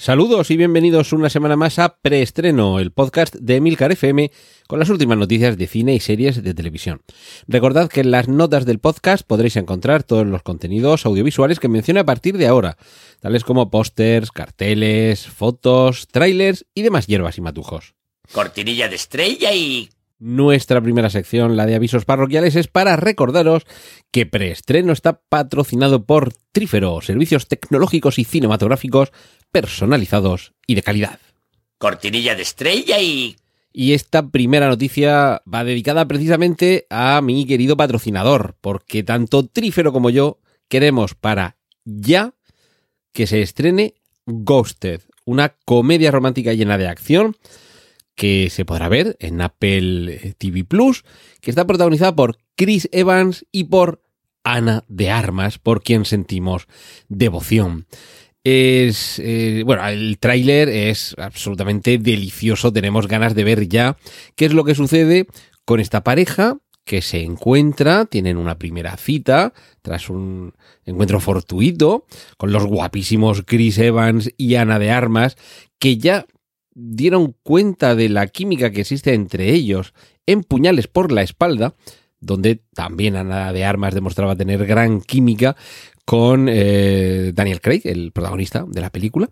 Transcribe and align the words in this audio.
Saludos 0.00 0.50
y 0.50 0.56
bienvenidos 0.56 1.12
una 1.12 1.28
semana 1.28 1.56
más 1.56 1.78
a 1.78 1.98
Preestreno, 2.00 2.78
el 2.78 2.90
podcast 2.90 3.34
de 3.34 3.56
Emilcar 3.56 3.92
FM 3.92 4.32
con 4.66 4.78
las 4.78 4.88
últimas 4.88 5.18
noticias 5.18 5.58
de 5.58 5.66
cine 5.66 5.94
y 5.94 6.00
series 6.00 6.42
de 6.42 6.54
televisión. 6.54 7.02
Recordad 7.46 7.90
que 7.90 8.00
en 8.00 8.10
las 8.10 8.26
notas 8.26 8.64
del 8.64 8.78
podcast 8.78 9.26
podréis 9.26 9.56
encontrar 9.56 10.02
todos 10.02 10.26
los 10.26 10.42
contenidos 10.42 11.04
audiovisuales 11.04 11.60
que 11.60 11.68
menciono 11.68 12.00
a 12.00 12.06
partir 12.06 12.38
de 12.38 12.46
ahora, 12.46 12.78
tales 13.20 13.44
como 13.44 13.68
pósters, 13.70 14.32
carteles, 14.32 15.26
fotos, 15.26 16.08
trailers 16.08 16.64
y 16.74 16.80
demás 16.80 17.06
hierbas 17.06 17.36
y 17.36 17.42
matujos. 17.42 17.94
Cortinilla 18.32 18.88
de 18.88 18.96
estrella 18.96 19.52
y... 19.52 19.90
Nuestra 20.20 20.82
primera 20.82 21.08
sección, 21.08 21.56
la 21.56 21.64
de 21.64 21.74
avisos 21.74 22.04
parroquiales, 22.04 22.54
es 22.54 22.68
para 22.68 22.96
recordaros 22.96 23.64
que 24.10 24.26
Preestreno 24.26 24.92
está 24.92 25.22
patrocinado 25.30 26.04
por 26.04 26.34
Trífero, 26.52 27.00
servicios 27.00 27.48
tecnológicos 27.48 28.18
y 28.18 28.24
cinematográficos 28.24 29.12
personalizados 29.50 30.52
y 30.66 30.74
de 30.74 30.82
calidad. 30.82 31.18
Cortinilla 31.78 32.34
de 32.34 32.42
estrella 32.42 33.00
y... 33.00 33.36
Y 33.72 33.94
esta 33.94 34.28
primera 34.28 34.68
noticia 34.68 35.40
va 35.52 35.64
dedicada 35.64 36.06
precisamente 36.06 36.86
a 36.90 37.22
mi 37.22 37.46
querido 37.46 37.78
patrocinador, 37.78 38.56
porque 38.60 39.02
tanto 39.02 39.46
Trífero 39.46 39.90
como 39.90 40.10
yo 40.10 40.38
queremos 40.68 41.14
para 41.14 41.56
ya 41.86 42.34
que 43.12 43.26
se 43.26 43.40
estrene 43.40 43.94
Ghosted, 44.26 45.00
una 45.24 45.56
comedia 45.64 46.10
romántica 46.10 46.52
llena 46.52 46.76
de 46.76 46.88
acción 46.88 47.36
que 48.14 48.50
se 48.50 48.64
podrá 48.64 48.88
ver 48.88 49.16
en 49.20 49.40
Apple 49.40 50.34
TV 50.38 50.64
Plus, 50.64 51.04
que 51.40 51.50
está 51.50 51.66
protagonizada 51.66 52.14
por 52.14 52.38
Chris 52.56 52.88
Evans 52.92 53.46
y 53.52 53.64
por 53.64 54.02
Ana 54.44 54.84
de 54.88 55.10
Armas, 55.10 55.58
por 55.58 55.82
quien 55.82 56.04
sentimos 56.04 56.66
devoción. 57.08 57.86
Es 58.42 59.18
eh, 59.18 59.62
bueno, 59.66 59.86
el 59.86 60.18
tráiler 60.18 60.68
es 60.68 61.14
absolutamente 61.18 61.98
delicioso. 61.98 62.72
Tenemos 62.72 63.06
ganas 63.06 63.34
de 63.34 63.44
ver 63.44 63.68
ya 63.68 63.96
qué 64.34 64.46
es 64.46 64.54
lo 64.54 64.64
que 64.64 64.74
sucede 64.74 65.26
con 65.64 65.80
esta 65.80 66.02
pareja 66.02 66.58
que 66.84 67.02
se 67.02 67.22
encuentra, 67.22 68.06
tienen 68.06 68.36
una 68.36 68.58
primera 68.58 68.96
cita 68.96 69.52
tras 69.82 70.10
un 70.10 70.54
encuentro 70.84 71.20
fortuito 71.20 72.06
con 72.36 72.50
los 72.50 72.66
guapísimos 72.66 73.44
Chris 73.46 73.78
Evans 73.78 74.32
y 74.36 74.56
Ana 74.56 74.78
de 74.78 74.90
Armas, 74.90 75.36
que 75.78 75.98
ya 75.98 76.26
dieron 76.74 77.34
cuenta 77.42 77.94
de 77.94 78.08
la 78.08 78.26
química 78.26 78.70
que 78.70 78.82
existe 78.82 79.14
entre 79.14 79.52
ellos 79.52 79.94
en 80.26 80.42
puñales 80.42 80.86
por 80.86 81.12
la 81.12 81.22
espalda, 81.22 81.74
donde 82.20 82.62
también 82.74 83.16
Ana 83.16 83.52
de 83.52 83.64
Armas 83.64 83.94
demostraba 83.94 84.36
tener 84.36 84.66
gran 84.66 85.00
química 85.00 85.56
con 86.04 86.48
eh, 86.48 87.32
Daniel 87.34 87.60
Craig, 87.60 87.82
el 87.84 88.12
protagonista 88.12 88.64
de 88.68 88.80
la 88.80 88.90
película. 88.90 89.28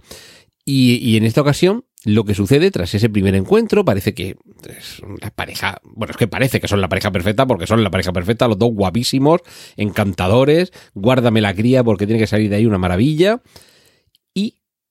Y, 0.65 0.97
y, 0.97 1.17
en 1.17 1.25
esta 1.25 1.41
ocasión, 1.41 1.85
lo 2.05 2.25
que 2.25 2.35
sucede 2.35 2.71
tras 2.71 2.95
ese 2.95 3.09
primer 3.09 3.35
encuentro, 3.35 3.85
parece 3.85 4.13
que 4.13 4.37
es 4.69 5.01
una 5.01 5.31
pareja, 5.31 5.81
bueno, 5.83 6.11
es 6.11 6.17
que 6.17 6.29
parece 6.29 6.61
que 6.61 6.69
son 6.69 6.81
la 6.81 6.89
pareja 6.89 7.11
perfecta, 7.11 7.47
porque 7.47 7.67
son 7.67 7.83
la 7.83 7.91
pareja 7.91 8.13
perfecta, 8.13 8.49
los 8.49 8.59
dos 8.59 8.73
guapísimos, 8.73 9.41
encantadores, 9.77 10.73
guárdame 10.95 11.41
la 11.41 11.55
cría 11.55 11.83
porque 11.83 12.07
tiene 12.07 12.21
que 12.21 12.27
salir 12.27 12.51
de 12.51 12.57
ahí 12.57 12.67
una 12.67 12.79
maravilla. 12.79 13.41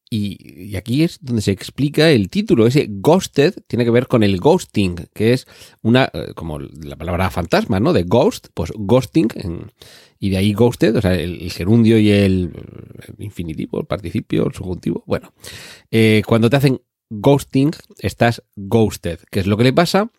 Y, 0.10 0.76
aquí 0.78 1.04
es 1.04 1.20
donde 1.22 1.42
se 1.42 1.52
explica 1.52 2.10
el 2.10 2.30
título. 2.30 2.66
Ese 2.66 2.88
ghosted 2.90 3.56
tiene 3.68 3.84
que 3.84 3.92
ver 3.92 4.08
con 4.08 4.23
el 4.23 4.40
ghosting, 4.40 5.08
que 5.14 5.34
es 5.34 5.48
una, 5.82 6.10
eh, 6.14 6.34
como 6.36 6.60
la 6.60 6.95
palabra 6.95 7.30
fantasma, 7.30 7.80
¿no? 7.80 7.92
De 7.92 8.04
ghost, 8.04 8.48
pues 8.54 8.72
ghosting, 8.76 9.28
y 10.20 10.30
de 10.30 10.38
ahí 10.38 10.54
ghosted, 10.54 10.96
o 10.96 11.02
sea, 11.02 11.14
el, 11.14 11.52
gerundio 11.52 12.00
y 12.00 12.10
el, 12.12 12.52
infinitivo, 13.17 13.82
el 13.82 13.86
participio, 13.86 14.48
el 14.48 14.54
subjuntivo. 14.54 15.04
Bueno, 15.06 15.34
eh, 15.92 16.22
cuando 16.26 16.50
te 16.50 16.56
hacen 16.56 16.82
ghosting, 17.10 17.72
estás 18.00 18.44
ghosted, 18.56 19.20
que 19.30 19.42
es 19.42 19.48
lo 19.48 19.58
que 19.58 19.66
le 19.66 19.73
pasa 19.73 20.10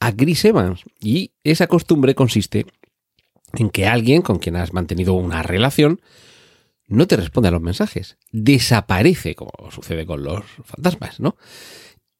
a 0.00 0.14
Chris 0.14 0.44
Evans. 0.44 0.82
Y 1.00 1.32
esa 1.44 1.66
costumbre 1.66 2.14
consiste 2.14 2.66
en 3.54 3.70
que 3.70 3.86
alguien 3.86 4.22
con 4.22 4.38
quien 4.38 4.56
has 4.56 4.72
mantenido 4.72 5.14
una 5.14 5.42
relación 5.42 6.00
no 6.94 7.06
te 7.06 7.16
responde 7.16 7.48
a 7.48 7.52
los 7.52 7.60
mensajes, 7.60 8.16
desaparece, 8.32 9.34
como 9.34 9.52
sucede 9.70 10.06
con 10.06 10.22
los 10.22 10.44
fantasmas, 10.64 11.20
¿no? 11.20 11.36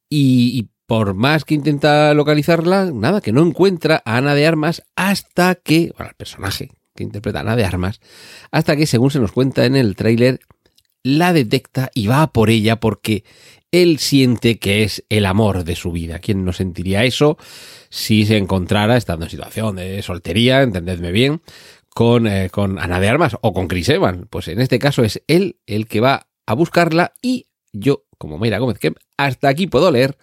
Y, 0.08 0.68
por 0.86 1.14
más 1.14 1.46
que 1.46 1.54
intenta 1.54 2.12
localizarla, 2.12 2.90
nada, 2.92 3.22
que 3.22 3.32
no 3.32 3.40
encuentra 3.40 4.02
a 4.04 4.18
Ana 4.18 4.34
de 4.34 4.46
Armas 4.46 4.82
hasta 4.96 5.54
que, 5.54 5.92
bueno, 5.96 6.10
el 6.10 6.16
personaje 6.16 6.72
que 6.94 7.02
interpreta 7.02 7.38
a 7.38 7.40
Ana 7.40 7.56
de 7.56 7.64
Armas, 7.64 8.00
hasta 8.50 8.76
que, 8.76 8.86
según 8.86 9.10
se 9.10 9.18
nos 9.18 9.32
cuenta 9.32 9.64
en 9.64 9.76
el 9.76 9.96
tráiler, 9.96 10.40
la 11.02 11.32
detecta 11.32 11.90
y 11.94 12.06
va 12.06 12.32
por 12.32 12.50
ella 12.50 12.80
porque 12.80 13.24
él 13.72 13.98
siente 13.98 14.58
que 14.58 14.84
es 14.84 15.04
el 15.08 15.26
amor 15.26 15.64
de 15.64 15.74
su 15.74 15.90
vida. 15.90 16.18
¿Quién 16.18 16.44
no 16.44 16.52
sentiría 16.52 17.04
eso 17.04 17.38
si 17.88 18.24
se 18.24 18.36
encontrara 18.36 18.96
estando 18.96 19.24
en 19.24 19.30
situación 19.30 19.76
de 19.76 20.00
soltería, 20.02 20.62
entendedme 20.62 21.12
bien, 21.12 21.42
con, 21.94 22.26
eh, 22.26 22.50
con 22.50 22.78
Ana 22.78 23.00
de 23.00 23.08
Armas 23.08 23.36
o 23.40 23.54
con 23.54 23.68
Chris 23.68 23.88
Evans. 23.88 24.26
Pues 24.28 24.48
en 24.48 24.60
este 24.60 24.78
caso 24.78 25.02
es 25.02 25.22
él 25.28 25.60
el 25.66 25.86
que 25.86 26.00
va 26.00 26.28
a 26.44 26.54
buscarla 26.54 27.14
y 27.22 27.46
yo, 27.72 28.04
como 28.18 28.36
Mayra 28.36 28.58
Gómez, 28.58 28.78
que 28.78 28.92
hasta 29.16 29.48
aquí 29.48 29.66
puedo 29.66 29.90
leer, 29.90 30.18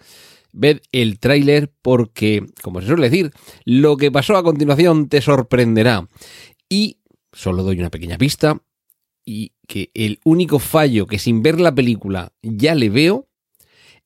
ved 0.52 0.80
el 0.92 1.18
tráiler 1.18 1.72
porque, 1.82 2.46
como 2.62 2.80
se 2.80 2.86
suele 2.86 3.10
decir, 3.10 3.32
lo 3.64 3.96
que 3.96 4.12
pasó 4.12 4.36
a 4.36 4.44
continuación 4.44 5.08
te 5.08 5.20
sorprenderá. 5.20 6.08
Y 6.68 6.98
solo 7.32 7.62
doy 7.62 7.78
una 7.78 7.90
pequeña 7.90 8.18
pista 8.18 8.62
y 9.24 9.52
que 9.66 9.90
el 9.94 10.20
único 10.24 10.58
fallo 10.58 11.06
que 11.06 11.18
sin 11.18 11.42
ver 11.42 11.60
la 11.60 11.74
película 11.74 12.32
ya 12.42 12.74
le 12.74 12.90
veo 12.90 13.28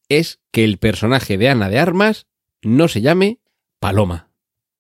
es 0.09 0.41
que 0.53 0.65
el 0.65 0.79
personaje 0.79 1.37
de 1.37 1.49
Ana 1.49 1.69
de 1.69 1.79
Armas 1.79 2.27
no 2.63 2.87
se 2.89 3.01
llame 3.01 3.41
Paloma. 3.81 4.31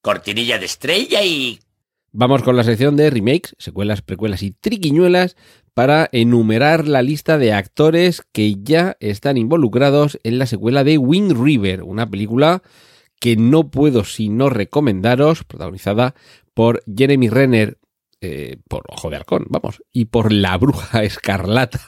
Cortinilla 0.03 0.59
de 0.59 0.67
estrella 0.67 1.25
y 1.25 1.59
Vamos 2.19 2.43
con 2.43 2.57
la 2.57 2.65
sección 2.65 2.97
de 2.97 3.11
remakes, 3.11 3.55
secuelas, 3.59 4.01
precuelas 4.01 4.43
y 4.43 4.53
triquiñuelas 4.53 5.37
para 5.75 6.09
enumerar 6.13 6.89
la 6.89 7.03
lista 7.03 7.37
de 7.37 7.53
actores 7.53 8.23
que 8.33 8.55
ya 8.63 8.97
están 9.01 9.37
involucrados 9.37 10.19
en 10.23 10.39
la 10.39 10.47
secuela 10.47 10.83
de 10.83 10.97
Wind 10.97 11.39
River, 11.39 11.83
una 11.83 12.09
película 12.09 12.63
que 13.21 13.37
no 13.37 13.71
puedo 13.71 14.03
sino 14.05 14.49
recomendaros, 14.49 15.45
protagonizada 15.45 16.15
por 16.55 16.83
Jeremy 16.87 17.29
Renner, 17.29 17.77
eh, 18.23 18.57
por 18.67 18.85
Ojo 18.89 19.11
de 19.11 19.17
Halcón, 19.17 19.45
vamos, 19.51 19.83
y 19.93 20.07
por 20.07 20.33
la 20.33 20.57
bruja 20.57 21.03
escarlata, 21.05 21.85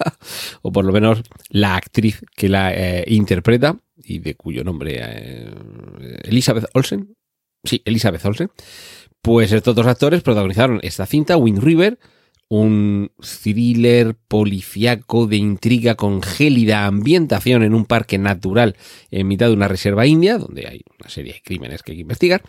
o 0.60 0.70
por 0.72 0.84
lo 0.84 0.92
menos 0.92 1.22
la 1.48 1.74
actriz 1.74 2.22
que 2.36 2.50
la 2.50 2.74
eh, 2.74 3.04
interpreta, 3.06 3.78
y 3.96 4.18
de 4.18 4.34
cuyo 4.34 4.62
nombre, 4.62 4.98
eh, 5.00 5.54
Elizabeth 6.24 6.66
Olsen, 6.74 7.16
sí, 7.64 7.80
Elizabeth 7.86 8.26
Olsen, 8.26 8.50
pues 9.28 9.52
estos 9.52 9.74
dos 9.74 9.86
actores 9.86 10.22
protagonizaron 10.22 10.80
esta 10.82 11.04
cinta, 11.04 11.36
Wind 11.36 11.62
River, 11.62 11.98
un 12.48 13.10
thriller 13.42 14.14
policiaco 14.14 15.26
de 15.26 15.36
intriga 15.36 15.96
con 15.96 16.22
gélida 16.22 16.86
ambientación 16.86 17.62
en 17.62 17.74
un 17.74 17.84
parque 17.84 18.16
natural 18.16 18.74
en 19.10 19.28
mitad 19.28 19.48
de 19.48 19.52
una 19.52 19.68
reserva 19.68 20.06
india, 20.06 20.38
donde 20.38 20.66
hay 20.66 20.80
una 20.98 21.10
serie 21.10 21.34
de 21.34 21.42
crímenes 21.42 21.82
que 21.82 21.92
hay 21.92 21.98
que 21.98 22.02
investigar. 22.02 22.40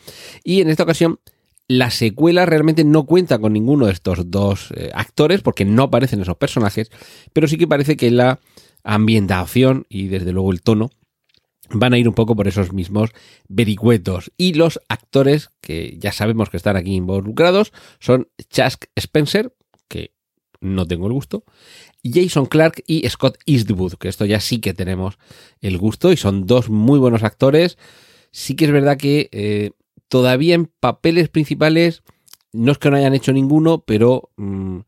Y 0.45 0.62
en 0.62 0.69
esta 0.69 0.84
ocasión, 0.84 1.19
la 1.68 1.91
secuela 1.91 2.45
realmente 2.45 2.85
no 2.85 3.03
cuenta 3.06 3.39
con 3.39 3.51
ninguno 3.51 3.88
de 3.88 3.92
estos 3.92 4.31
dos 4.31 4.69
eh, 4.74 4.89
actores, 4.94 5.42
porque 5.42 5.65
no 5.65 5.83
aparecen 5.83 6.21
esos 6.21 6.38
personajes, 6.38 6.92
pero 7.33 7.50
sí 7.50 7.57
que 7.57 7.68
parece 7.68 7.98
que 7.98 8.09
la 8.09 8.39
ambientación 8.86 9.86
y 9.89 10.07
desde 10.07 10.31
luego 10.31 10.54
el 10.54 10.62
tono 10.62 10.92
van 11.71 11.94
a 11.94 11.98
ir 11.98 12.07
un 12.07 12.13
poco 12.13 12.36
por 12.36 12.48
esos 12.48 12.74
mismos 12.74 13.12
vericuetos. 13.48 14.31
Y 14.38 14.54
los 14.54 14.80
actores 14.89 15.51
que 15.62 15.98
ya 16.00 16.12
sabemos 16.12 16.50
que 16.50 16.57
están 16.57 16.75
aquí 16.75 16.95
involucrados 16.95 17.71
son 18.00 18.27
Chuck 18.50 18.86
Spencer, 18.95 19.54
que 19.88 20.13
no 20.62 20.86
tengo 20.88 21.07
el 21.07 21.13
gusto, 21.13 21.44
Jason 22.04 22.45
Clark 22.45 22.83
y 22.88 23.07
Scott 23.10 23.38
Eastwood, 23.45 23.94
que 23.94 24.07
esto 24.07 24.25
ya 24.25 24.39
sí 24.39 24.60
que 24.60 24.74
tenemos 24.74 25.18
el 25.62 25.77
gusto 25.77 26.12
y 26.12 26.18
son 26.18 26.45
dos 26.45 26.69
muy 26.69 27.00
buenos 27.00 27.24
actores. 27.24 27.77
Sí 28.31 28.56
que 28.56 28.66
es 28.66 28.71
verdad 28.71 28.98
que 28.98 29.30
eh, 29.31 29.71
todavía 30.07 30.56
en 30.56 30.66
papeles 30.66 31.30
principales 31.30 32.04
no 32.51 32.71
es 32.71 32.77
que 32.77 32.89
no 32.89 32.98
hayan 32.98 33.13
hecho 33.13 33.33
ninguno, 33.33 33.83
pero... 33.86 34.31
Mm, 34.38 34.80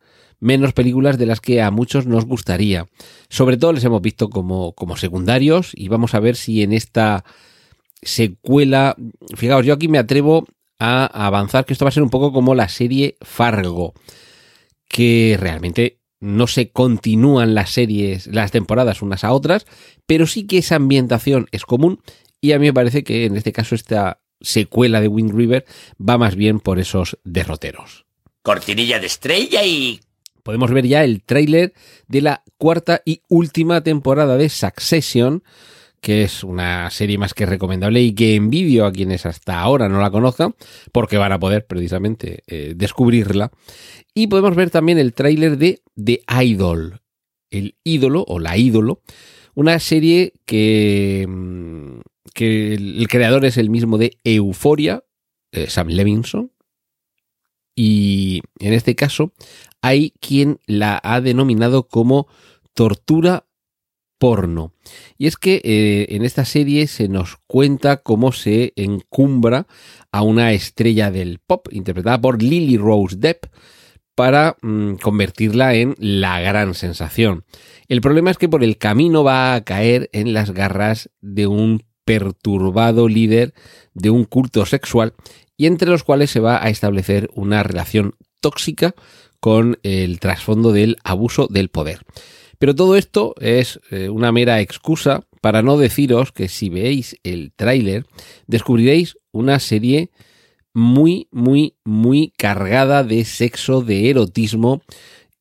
menos 0.41 0.73
películas 0.73 1.17
de 1.17 1.25
las 1.25 1.39
que 1.39 1.61
a 1.61 1.71
muchos 1.71 2.05
nos 2.05 2.25
gustaría. 2.25 2.87
Sobre 3.29 3.55
todo 3.55 3.71
les 3.71 3.85
hemos 3.85 4.01
visto 4.01 4.29
como, 4.29 4.73
como 4.73 4.97
secundarios 4.97 5.71
y 5.73 5.87
vamos 5.87 6.13
a 6.13 6.19
ver 6.19 6.35
si 6.35 6.61
en 6.61 6.73
esta 6.73 7.23
secuela, 8.01 8.97
fijaos, 9.35 9.65
yo 9.65 9.73
aquí 9.73 9.87
me 9.87 9.99
atrevo 9.99 10.47
a 10.79 11.05
avanzar 11.05 11.63
que 11.63 11.73
esto 11.73 11.85
va 11.85 11.89
a 11.89 11.93
ser 11.93 12.03
un 12.03 12.09
poco 12.09 12.33
como 12.33 12.55
la 12.55 12.67
serie 12.67 13.15
Fargo, 13.21 13.93
que 14.89 15.37
realmente 15.39 15.99
no 16.19 16.47
se 16.47 16.71
continúan 16.71 17.53
las 17.53 17.69
series, 17.69 18.27
las 18.27 18.51
temporadas 18.51 19.01
unas 19.01 19.23
a 19.23 19.31
otras, 19.31 19.65
pero 20.05 20.25
sí 20.25 20.47
que 20.47 20.57
esa 20.57 20.75
ambientación 20.75 21.47
es 21.51 21.65
común 21.65 22.01
y 22.41 22.53
a 22.53 22.59
mí 22.59 22.65
me 22.65 22.73
parece 22.73 23.03
que 23.03 23.25
en 23.25 23.37
este 23.37 23.51
caso 23.51 23.75
esta 23.75 24.21
secuela 24.39 25.01
de 25.01 25.07
Wind 25.07 25.33
River 25.35 25.65
va 25.99 26.17
más 26.17 26.35
bien 26.35 26.59
por 26.59 26.79
esos 26.79 27.19
derroteros. 27.23 28.05
Cortinilla 28.41 28.99
de 28.99 29.05
estrella 29.05 29.63
y... 29.63 29.99
Podemos 30.43 30.71
ver 30.71 30.87
ya 30.87 31.03
el 31.03 31.23
tráiler 31.23 31.73
de 32.07 32.21
la 32.21 32.43
cuarta 32.57 33.01
y 33.05 33.21
última 33.29 33.81
temporada 33.81 34.37
de 34.37 34.49
Succession, 34.49 35.43
que 36.01 36.23
es 36.23 36.43
una 36.43 36.89
serie 36.89 37.17
más 37.17 37.33
que 37.33 37.45
recomendable 37.45 38.01
y 38.01 38.13
que 38.13 38.35
envidio 38.35 38.85
a 38.85 38.91
quienes 38.91 39.25
hasta 39.25 39.59
ahora 39.59 39.87
no 39.87 40.01
la 40.01 40.11
conozcan, 40.11 40.55
porque 40.91 41.17
van 41.17 41.31
a 41.31 41.39
poder 41.39 41.67
precisamente 41.67 42.43
eh, 42.47 42.73
descubrirla. 42.75 43.51
Y 44.13 44.27
podemos 44.27 44.55
ver 44.55 44.71
también 44.71 44.97
el 44.97 45.13
tráiler 45.13 45.57
de 45.57 45.81
The 46.03 46.21
Idol, 46.43 47.01
el 47.51 47.75
ídolo 47.83 48.25
o 48.27 48.39
la 48.39 48.57
ídolo, 48.57 49.01
una 49.53 49.79
serie 49.79 50.33
que, 50.45 51.25
mm, 51.27 51.99
que 52.33 52.73
el 52.73 53.07
creador 53.07 53.45
es 53.45 53.57
el 53.57 53.69
mismo 53.69 53.97
de 53.97 54.17
Euforia, 54.23 55.03
eh, 55.51 55.67
Sam 55.67 55.89
Levinson, 55.89 56.51
y 57.75 58.41
en 58.59 58.73
este 58.73 58.95
caso 58.95 59.33
hay 59.81 60.13
quien 60.19 60.59
la 60.65 60.99
ha 61.03 61.21
denominado 61.21 61.87
como 61.87 62.27
tortura 62.73 63.45
porno. 64.21 64.73
Y 65.17 65.25
es 65.25 65.35
que 65.35 65.61
eh, 65.63 66.15
en 66.15 66.23
esta 66.23 66.45
serie 66.45 66.85
se 66.85 67.07
nos 67.07 67.37
cuenta 67.47 67.97
cómo 67.97 68.31
se 68.31 68.71
encumbra 68.75 69.65
a 70.11 70.21
una 70.21 70.53
estrella 70.53 71.09
del 71.09 71.39
pop, 71.39 71.67
interpretada 71.71 72.21
por 72.21 72.43
Lily 72.43 72.77
Rose 72.77 73.15
Depp, 73.17 73.45
para 74.13 74.57
mm, 74.61 74.95
convertirla 74.95 75.73
en 75.73 75.95
la 75.97 76.39
gran 76.39 76.75
sensación. 76.75 77.45
El 77.87 78.01
problema 78.01 78.29
es 78.29 78.37
que 78.37 78.47
por 78.47 78.63
el 78.63 78.77
camino 78.77 79.23
va 79.23 79.55
a 79.55 79.63
caer 79.63 80.09
en 80.13 80.33
las 80.33 80.51
garras 80.51 81.09
de 81.21 81.47
un 81.47 81.83
perturbado 82.11 83.07
líder 83.07 83.53
de 83.93 84.09
un 84.09 84.25
culto 84.25 84.65
sexual 84.65 85.13
y 85.55 85.65
entre 85.65 85.89
los 85.89 86.03
cuales 86.03 86.29
se 86.29 86.41
va 86.41 86.61
a 86.61 86.67
establecer 86.67 87.29
una 87.35 87.63
relación 87.63 88.15
tóxica 88.41 88.95
con 89.39 89.79
el 89.83 90.19
trasfondo 90.19 90.73
del 90.73 90.97
abuso 91.05 91.47
del 91.47 91.69
poder. 91.69 92.01
Pero 92.59 92.75
todo 92.75 92.97
esto 92.97 93.33
es 93.39 93.79
eh, 93.91 94.09
una 94.09 94.33
mera 94.33 94.59
excusa 94.59 95.23
para 95.39 95.61
no 95.61 95.77
deciros 95.77 96.33
que 96.33 96.49
si 96.49 96.67
veis 96.67 97.15
el 97.23 97.53
tráiler 97.55 98.05
descubriréis 98.45 99.17
una 99.31 99.59
serie 99.59 100.11
muy, 100.73 101.29
muy, 101.31 101.77
muy 101.85 102.33
cargada 102.37 103.05
de 103.05 103.23
sexo, 103.23 103.81
de 103.81 104.09
erotismo 104.09 104.81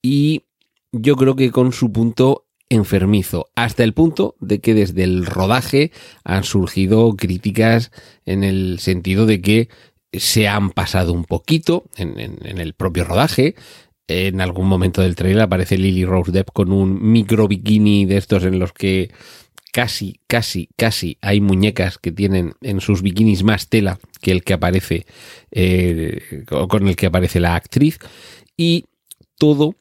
y 0.00 0.44
yo 0.92 1.16
creo 1.16 1.34
que 1.34 1.50
con 1.50 1.72
su 1.72 1.90
punto 1.90 2.46
enfermizo, 2.70 3.50
hasta 3.56 3.84
el 3.84 3.92
punto 3.92 4.36
de 4.40 4.60
que 4.60 4.74
desde 4.74 5.02
el 5.02 5.26
rodaje 5.26 5.90
han 6.24 6.44
surgido 6.44 7.14
críticas 7.16 7.90
en 8.24 8.44
el 8.44 8.78
sentido 8.78 9.26
de 9.26 9.42
que 9.42 9.68
se 10.12 10.48
han 10.48 10.70
pasado 10.70 11.12
un 11.12 11.24
poquito 11.24 11.84
en, 11.96 12.18
el 12.42 12.74
propio 12.74 13.04
rodaje, 13.04 13.56
en 14.08 14.40
algún 14.40 14.66
momento 14.66 15.02
del 15.02 15.16
trailer 15.16 15.42
aparece 15.42 15.78
Lily 15.78 16.04
Rose 16.04 16.32
Depp 16.32 16.50
con 16.52 16.72
un 16.72 17.12
micro 17.12 17.46
bikini 17.46 18.06
de 18.06 18.16
estos 18.16 18.44
en 18.44 18.58
los 18.58 18.72
que 18.72 19.10
casi, 19.72 20.20
casi, 20.26 20.68
casi 20.76 21.18
hay 21.20 21.40
muñecas 21.40 21.98
que 21.98 22.12
tienen 22.12 22.54
en 22.60 22.80
sus 22.80 23.02
bikinis 23.02 23.42
más 23.42 23.68
tela 23.68 23.98
que 24.20 24.32
el 24.32 24.42
que 24.42 24.54
aparece, 24.54 25.06
eh, 25.50 26.44
con 26.46 26.88
el 26.88 26.96
que 26.96 27.06
aparece 27.06 27.40
la 27.40 27.54
actriz. 27.54 27.98
Y 28.56 28.86
todo 29.38 29.74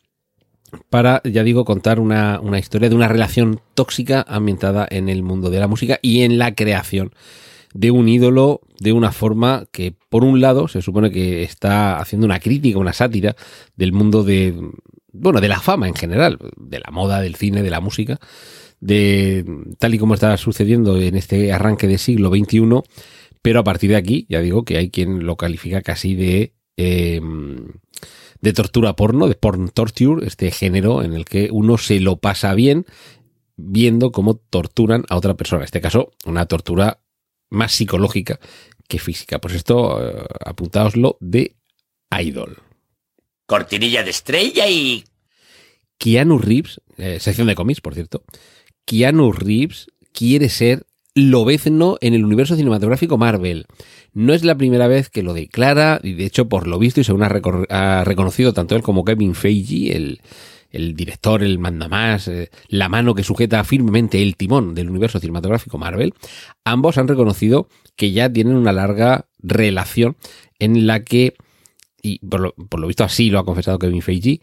para, 0.89 1.21
ya 1.23 1.43
digo, 1.43 1.65
contar 1.65 1.99
una, 1.99 2.39
una 2.39 2.59
historia 2.59 2.89
de 2.89 2.95
una 2.95 3.07
relación 3.07 3.61
tóxica 3.73 4.25
ambientada 4.27 4.87
en 4.89 5.09
el 5.09 5.23
mundo 5.23 5.49
de 5.49 5.59
la 5.59 5.67
música 5.67 5.99
y 6.01 6.21
en 6.21 6.37
la 6.37 6.55
creación 6.55 7.11
de 7.73 7.91
un 7.91 8.09
ídolo 8.09 8.61
de 8.79 8.93
una 8.93 9.11
forma 9.11 9.65
que, 9.71 9.93
por 10.09 10.23
un 10.23 10.41
lado, 10.41 10.67
se 10.67 10.81
supone 10.81 11.11
que 11.11 11.43
está 11.43 11.99
haciendo 11.99 12.25
una 12.25 12.39
crítica, 12.39 12.79
una 12.79 12.93
sátira 12.93 13.35
del 13.75 13.93
mundo 13.93 14.23
de, 14.23 14.53
bueno, 15.11 15.41
de 15.41 15.47
la 15.47 15.59
fama 15.59 15.87
en 15.87 15.95
general, 15.95 16.39
de 16.57 16.79
la 16.79 16.91
moda, 16.91 17.21
del 17.21 17.35
cine, 17.35 17.61
de 17.61 17.69
la 17.69 17.79
música, 17.79 18.19
de 18.79 19.45
tal 19.77 19.93
y 19.93 19.99
como 19.99 20.13
está 20.13 20.35
sucediendo 20.37 20.99
en 20.99 21.15
este 21.15 21.51
arranque 21.51 21.87
de 21.87 21.97
siglo 21.97 22.29
XXI, 22.29 22.81
pero 23.41 23.59
a 23.59 23.63
partir 23.63 23.91
de 23.91 23.97
aquí, 23.97 24.25
ya 24.29 24.41
digo 24.41 24.63
que 24.63 24.77
hay 24.77 24.89
quien 24.89 25.25
lo 25.25 25.35
califica 25.37 25.81
casi 25.81 26.15
de... 26.15 26.53
Em, 26.77 27.67
de 28.41 28.53
tortura 28.53 28.95
porno, 28.95 29.27
de 29.27 29.35
porn 29.35 29.69
torture, 29.69 30.25
este 30.25 30.51
género 30.51 31.03
en 31.03 31.13
el 31.13 31.25
que 31.25 31.49
uno 31.51 31.77
se 31.77 31.99
lo 31.99 32.17
pasa 32.17 32.53
bien 32.53 32.85
viendo 33.57 34.11
cómo 34.11 34.35
torturan 34.35 35.05
a 35.09 35.17
otra 35.17 35.35
persona. 35.35 35.61
En 35.61 35.65
este 35.65 35.81
caso, 35.81 36.11
una 36.25 36.45
tortura 36.45 37.01
más 37.49 37.73
psicológica 37.73 38.39
que 38.87 38.99
física. 38.99 39.39
Pues 39.39 39.55
esto, 39.55 40.01
eh, 40.01 40.25
apuntaoslo 40.45 41.17
de 41.19 41.55
Idol. 42.19 42.57
Cortinilla 43.45 44.03
de 44.03 44.09
estrella 44.11 44.67
y... 44.67 45.03
Keanu 45.97 46.37
Reeves, 46.37 46.81
eh, 46.97 47.19
sección 47.19 47.47
de 47.47 47.55
cómics, 47.55 47.81
por 47.81 47.93
cierto. 47.93 48.23
Keanu 48.85 49.33
Reeves 49.33 49.87
quiere 50.13 50.47
ser 50.49 50.85
Lobezno 51.19 51.97
en 52.01 52.13
el 52.13 52.23
universo 52.23 52.55
cinematográfico 52.55 53.17
Marvel. 53.17 53.65
No 54.13 54.33
es 54.33 54.43
la 54.43 54.55
primera 54.55 54.87
vez 54.87 55.09
que 55.09 55.23
lo 55.23 55.33
declara, 55.33 55.99
y 56.01 56.13
de 56.13 56.25
hecho, 56.25 56.49
por 56.49 56.67
lo 56.67 56.79
visto, 56.79 57.01
y 57.01 57.03
según 57.03 57.23
ha, 57.23 58.03
reconocido 58.03 58.53
tanto 58.53 58.75
él 58.75 58.81
como 58.81 59.03
Kevin 59.03 59.35
Feige, 59.35 59.95
el, 59.95 60.21
el 60.71 60.95
director, 60.95 61.43
el 61.43 61.59
mandamás, 61.59 62.27
eh, 62.27 62.49
la 62.67 62.89
mano 62.89 63.15
que 63.15 63.23
sujeta 63.23 63.63
firmemente 63.63 64.21
el 64.21 64.35
timón 64.35 64.75
del 64.75 64.89
universo 64.89 65.19
cinematográfico 65.19 65.77
Marvel, 65.77 66.13
ambos 66.63 66.97
han 66.97 67.07
reconocido 67.07 67.67
que 67.95 68.11
ya 68.11 68.31
tienen 68.31 68.55
una 68.55 68.71
larga 68.71 69.27
relación 69.39 70.15
en 70.59 70.87
la 70.87 71.03
que, 71.03 71.35
y 72.01 72.19
por 72.25 72.39
lo, 72.39 72.87
visto 72.87 73.03
así 73.03 73.29
lo 73.29 73.39
ha 73.39 73.45
confesado 73.45 73.79
Kevin 73.79 74.01
Feige, 74.01 74.41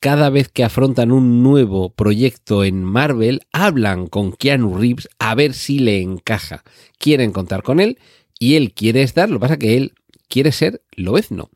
cada 0.00 0.30
vez 0.30 0.48
que 0.48 0.64
afrontan 0.64 1.12
un 1.12 1.42
nuevo 1.42 1.92
proyecto 1.92 2.64
en 2.64 2.82
Marvel, 2.82 3.42
hablan 3.52 4.06
con 4.06 4.32
Keanu 4.32 4.78
Reeves 4.78 5.08
a 5.18 5.34
ver 5.34 5.52
si 5.52 5.78
le 5.78 6.00
encaja. 6.00 6.64
Quieren 6.98 7.32
contar 7.32 7.62
con 7.62 7.80
él 7.80 7.98
y 8.38 8.54
él 8.54 8.72
quiere 8.72 9.02
estar, 9.02 9.28
lo 9.28 9.36
que 9.36 9.42
pasa 9.42 9.58
que 9.58 9.76
él 9.76 9.92
quiere 10.28 10.52
ser 10.52 10.82
Lobezno. 10.92 11.50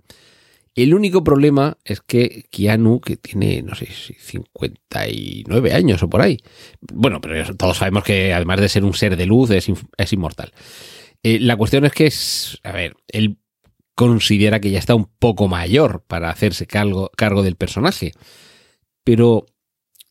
El 0.74 0.92
único 0.92 1.24
problema 1.24 1.78
es 1.84 2.00
que 2.00 2.44
Keanu, 2.50 3.00
que 3.00 3.16
tiene, 3.16 3.62
no 3.62 3.74
sé, 3.76 3.88
59 4.18 5.72
años 5.72 6.02
o 6.02 6.10
por 6.10 6.20
ahí, 6.20 6.38
bueno, 6.92 7.20
pero 7.20 7.56
todos 7.56 7.78
sabemos 7.78 8.04
que 8.04 8.34
además 8.34 8.60
de 8.60 8.68
ser 8.68 8.84
un 8.84 8.92
ser 8.92 9.16
de 9.16 9.24
luz, 9.24 9.50
es, 9.50 10.12
inmortal. 10.12 10.52
Eh, 11.22 11.38
la 11.40 11.56
cuestión 11.56 11.86
es 11.86 11.92
que, 11.92 12.06
es, 12.06 12.58
a 12.64 12.72
ver, 12.72 12.96
él 13.08 13.38
considera 13.94 14.60
que 14.60 14.70
ya 14.70 14.78
está 14.78 14.94
un 14.94 15.08
poco 15.18 15.48
mayor 15.48 16.04
para 16.06 16.30
hacerse 16.30 16.66
cargo, 16.66 17.10
del 17.42 17.56
personaje. 17.56 18.12
Pero 19.04 19.46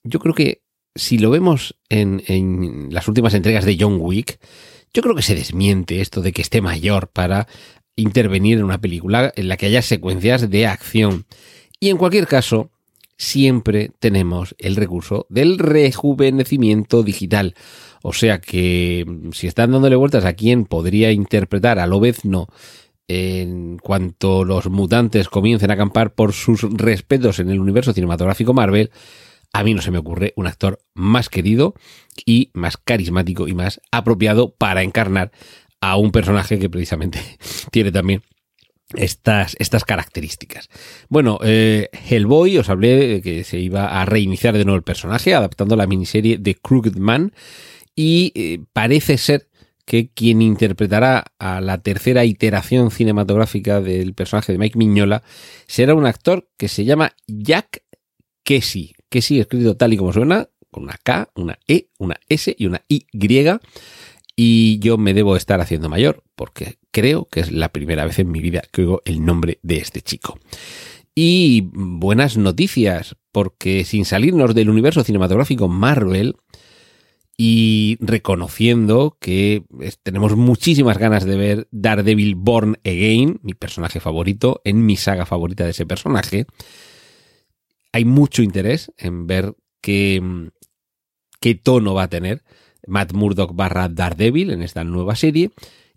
yo 0.03 0.19
creo 0.19 0.33
que 0.33 0.61
si 0.95 1.17
lo 1.17 1.31
vemos 1.31 1.75
en, 1.89 2.89
las 2.91 3.07
últimas 3.07 3.33
entregas 3.33 3.65
de 3.65 3.77
John 3.79 3.97
Wick, 3.99 4.39
yo 4.93 5.01
creo 5.01 5.15
que 5.15 5.21
se 5.21 5.35
desmiente 5.35 6.01
esto 6.01 6.21
de 6.21 6.31
que 6.31 6.41
esté 6.41 6.61
mayor 6.61 7.07
para 7.09 7.47
intervenir 7.95 8.59
en 8.59 8.63
una 8.63 8.79
película 8.79 9.31
en 9.35 9.47
la 9.47 9.57
que 9.57 9.65
haya 9.65 9.81
secuencias 9.81 10.49
de 10.49 10.67
acción. 10.67 11.25
Y 11.79 11.89
en 11.89 11.97
cualquier 11.97 12.27
caso, 12.27 12.71
siempre 13.17 13.91
tenemos 13.99 14.55
el 14.59 14.75
recurso 14.75 15.25
del 15.29 15.57
rejuvenecimiento 15.57 17.03
digital. 17.03 17.55
O 18.01 18.13
sea 18.13 18.39
que 18.39 19.05
mm, 19.07 19.31
si 19.31 19.47
están 19.47 19.71
dándole 19.71 19.95
vueltas 19.95 20.25
a 20.25 20.33
quién 20.33 20.65
podría 20.65 21.11
interpretar 21.11 21.79
a 21.79 21.87
Lobezno 21.87 22.47
en 23.07 23.77
cuanto 23.77 24.45
los 24.45 24.69
mutantes 24.69 25.29
comiencen 25.29 25.71
a 25.71 25.73
acampar 25.73 26.13
por 26.13 26.33
sus 26.33 26.61
respetos 26.61 27.39
en 27.39 27.49
el 27.49 27.59
universo 27.59 27.93
cinematográfico 27.93 28.53
Marvel, 28.53 28.91
a 29.53 29.63
mí 29.63 29.73
no 29.73 29.81
se 29.81 29.91
me 29.91 29.99
ocurre 29.99 30.33
un 30.35 30.47
actor 30.47 30.79
más 30.93 31.29
querido 31.29 31.75
y 32.25 32.49
más 32.53 32.77
carismático 32.77 33.47
y 33.47 33.53
más 33.53 33.81
apropiado 33.91 34.55
para 34.55 34.83
encarnar 34.83 35.31
a 35.79 35.97
un 35.97 36.11
personaje 36.11 36.59
que 36.59 36.69
precisamente 36.69 37.19
tiene 37.71 37.91
también 37.91 38.23
estas, 38.95 39.55
estas 39.59 39.83
características. 39.85 40.69
Bueno, 41.09 41.39
eh, 41.43 41.89
Hellboy, 42.09 42.57
os 42.57 42.69
hablé 42.69 43.21
que 43.21 43.43
se 43.43 43.59
iba 43.59 44.01
a 44.01 44.05
reiniciar 44.05 44.57
de 44.57 44.65
nuevo 44.65 44.77
el 44.77 44.83
personaje, 44.83 45.33
adaptando 45.33 45.75
la 45.75 45.87
miniserie 45.87 46.37
de 46.37 46.55
Crooked 46.55 46.95
Man, 46.95 47.33
y 47.95 48.31
eh, 48.35 48.59
parece 48.73 49.17
ser 49.17 49.49
que 49.85 50.09
quien 50.09 50.41
interpretará 50.41 51.25
a 51.39 51.61
la 51.61 51.79
tercera 51.79 52.25
iteración 52.25 52.91
cinematográfica 52.91 53.81
del 53.81 54.13
personaje 54.13 54.51
de 54.51 54.57
Mike 54.57 54.77
Miñola 54.77 55.23
será 55.67 55.93
un 55.93 56.05
actor 56.05 56.49
que 56.57 56.67
se 56.67 56.85
llama 56.85 57.13
Jack 57.27 57.83
Kesey. 58.43 58.93
Kesey 59.09 59.39
escrito 59.39 59.75
tal 59.75 59.93
y 59.93 59.97
como 59.97 60.13
suena, 60.13 60.49
con 60.71 60.83
una 60.83 60.97
K, 61.01 61.29
una 61.35 61.59
E, 61.67 61.89
una 61.99 62.15
S 62.29 62.55
y 62.57 62.65
una 62.65 62.81
Y 62.87 63.05
y 64.35 64.79
yo 64.79 64.97
me 64.97 65.13
debo 65.13 65.35
estar 65.35 65.61
haciendo 65.61 65.89
mayor, 65.89 66.23
porque 66.35 66.79
creo 66.91 67.25
que 67.25 67.41
es 67.41 67.51
la 67.51 67.69
primera 67.69 68.05
vez 68.05 68.19
en 68.19 68.31
mi 68.31 68.41
vida 68.41 68.63
que 68.71 68.81
oigo 68.81 69.01
el 69.05 69.23
nombre 69.23 69.59
de 69.61 69.77
este 69.77 70.01
chico. 70.01 70.39
Y 71.15 71.69
buenas 71.71 72.37
noticias, 72.37 73.15
porque 73.31 73.85
sin 73.85 74.05
salirnos 74.05 74.55
del 74.55 74.69
universo 74.69 75.03
cinematográfico 75.03 75.67
Marvel, 75.67 76.35
y 77.35 77.97
reconociendo 77.99 79.17
que 79.19 79.63
tenemos 80.03 80.35
muchísimas 80.35 80.97
ganas 80.97 81.25
de 81.25 81.35
ver 81.35 81.67
Daredevil 81.71 82.35
Born 82.35 82.77
Again, 82.85 83.39
mi 83.41 83.53
personaje 83.53 83.99
favorito, 83.99 84.61
en 84.63 84.85
mi 84.85 84.97
saga 84.97 85.25
favorita 85.25 85.63
de 85.63 85.71
ese 85.71 85.85
personaje, 85.85 86.45
hay 87.91 88.05
mucho 88.05 88.43
interés 88.43 88.91
en 88.97 89.27
ver 89.27 89.55
qué, 89.81 90.21
qué 91.39 91.55
tono 91.55 91.93
va 91.93 92.03
a 92.03 92.09
tener 92.09 92.43
Matt 92.87 93.13
Murdock 93.13 93.55
barra 93.55 93.89
Daredevil 93.89 94.51
en 94.51 94.61
esta 94.61 94.83
nueva 94.83 95.15
serie, 95.15 95.51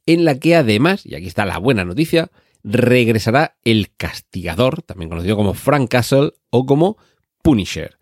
en 0.07 0.25
la 0.25 0.39
que 0.39 0.57
además, 0.57 1.05
y 1.05 1.15
aquí 1.15 1.27
está 1.27 1.45
la 1.45 1.59
buena 1.59 1.85
noticia, 1.85 2.31
regresará 2.63 3.57
el 3.65 3.95
castigador, 3.97 4.83
también 4.83 5.11
conocido 5.11 5.37
como 5.37 5.55
Frank 5.55 5.91
Castle 5.91 6.33
o 6.51 6.67
como 6.67 6.97
Punisher. 7.43 7.99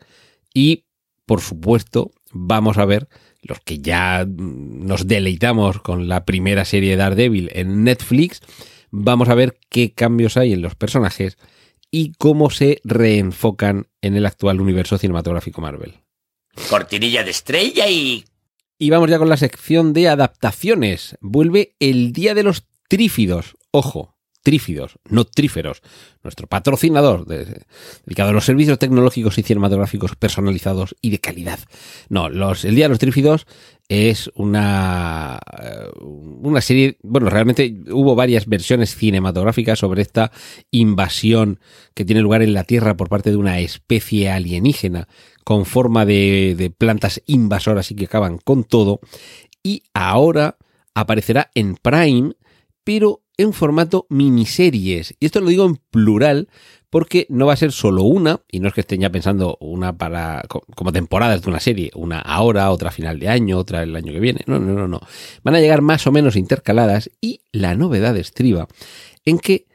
Y, 0.52 0.84
por 1.26 1.40
supuesto, 1.40 2.12
vamos 2.34 2.76
a 2.76 2.84
ver 2.84 3.08
los 3.40 3.60
que 3.60 3.78
ya 3.78 4.26
nos 4.26 5.06
deleitamos 5.06 5.80
con 5.80 6.08
la 6.08 6.24
primera 6.24 6.64
serie 6.64 6.90
de 6.90 6.96
Daredevil 6.96 7.50
en 7.52 7.84
Netflix, 7.84 8.40
vamos 8.90 9.28
a 9.28 9.34
ver 9.34 9.58
qué 9.70 9.92
cambios 9.92 10.36
hay 10.36 10.52
en 10.52 10.62
los 10.62 10.74
personajes 10.74 11.38
y 11.90 12.12
cómo 12.18 12.50
se 12.50 12.80
reenfocan 12.84 13.86
en 14.02 14.16
el 14.16 14.26
actual 14.26 14.60
universo 14.60 14.98
cinematográfico 14.98 15.60
Marvel. 15.60 15.94
Cortinilla 16.68 17.22
de 17.22 17.30
estrella 17.30 17.88
y... 17.88 18.24
Y 18.78 18.90
vamos 18.90 19.08
ya 19.08 19.18
con 19.18 19.28
la 19.28 19.36
sección 19.36 19.92
de 19.92 20.08
adaptaciones. 20.08 21.16
Vuelve 21.20 21.76
el 21.78 22.12
Día 22.12 22.34
de 22.34 22.42
los 22.42 22.64
Trífidos. 22.88 23.56
Ojo, 23.70 24.13
Trífidos, 24.44 24.98
no 25.08 25.24
Tríferos, 25.24 25.80
nuestro 26.22 26.46
patrocinador 26.46 27.24
dedicado 27.26 28.28
a 28.28 28.32
los 28.34 28.44
servicios 28.44 28.78
tecnológicos 28.78 29.38
y 29.38 29.42
cinematográficos 29.42 30.16
personalizados 30.16 30.94
y 31.00 31.08
de 31.08 31.18
calidad. 31.18 31.58
No, 32.10 32.26
el 32.26 32.74
Día 32.74 32.84
de 32.84 32.90
los 32.90 32.98
Trífidos 32.98 33.46
es 33.88 34.30
una, 34.34 35.40
eh, 35.62 35.88
una 35.98 36.60
serie, 36.60 36.98
bueno, 37.02 37.30
realmente 37.30 37.74
hubo 37.90 38.14
varias 38.14 38.46
versiones 38.46 38.94
cinematográficas 38.94 39.78
sobre 39.78 40.02
esta 40.02 40.30
invasión 40.70 41.58
que 41.94 42.04
tiene 42.04 42.20
lugar 42.20 42.42
en 42.42 42.52
la 42.52 42.64
Tierra 42.64 42.98
por 42.98 43.08
parte 43.08 43.30
de 43.30 43.36
una 43.36 43.60
especie 43.60 44.30
alienígena 44.30 45.08
con 45.42 45.64
forma 45.64 46.04
de, 46.04 46.54
de 46.54 46.68
plantas 46.68 47.22
invasoras 47.24 47.90
y 47.90 47.96
que 47.96 48.04
acaban 48.04 48.36
con 48.36 48.64
todo. 48.64 49.00
Y 49.62 49.84
ahora 49.94 50.58
aparecerá 50.94 51.50
en 51.54 51.76
Prime, 51.76 52.34
pero 52.84 53.23
en 53.36 53.52
formato 53.52 54.06
miniseries. 54.10 55.14
Y 55.20 55.26
esto 55.26 55.40
lo 55.40 55.48
digo 55.48 55.64
en 55.66 55.76
plural 55.76 56.48
porque 56.90 57.26
no 57.28 57.46
va 57.46 57.54
a 57.54 57.56
ser 57.56 57.72
solo 57.72 58.04
una, 58.04 58.42
y 58.48 58.60
no 58.60 58.68
es 58.68 58.74
que 58.74 58.82
estén 58.82 59.00
ya 59.00 59.10
pensando 59.10 59.58
una 59.60 59.98
para 59.98 60.44
como 60.48 60.92
temporadas 60.92 61.42
de 61.42 61.50
una 61.50 61.58
serie, 61.58 61.90
una 61.96 62.20
ahora, 62.20 62.70
otra 62.70 62.90
a 62.90 62.92
final 62.92 63.18
de 63.18 63.28
año, 63.28 63.58
otra 63.58 63.82
el 63.82 63.96
año 63.96 64.12
que 64.12 64.20
viene. 64.20 64.42
No, 64.46 64.60
no, 64.60 64.74
no, 64.74 64.86
no. 64.86 65.00
Van 65.42 65.56
a 65.56 65.60
llegar 65.60 65.82
más 65.82 66.06
o 66.06 66.12
menos 66.12 66.36
intercaladas 66.36 67.10
y 67.20 67.40
la 67.50 67.74
novedad 67.74 68.16
estriba 68.16 68.68
en 69.24 69.40
que 69.40 69.66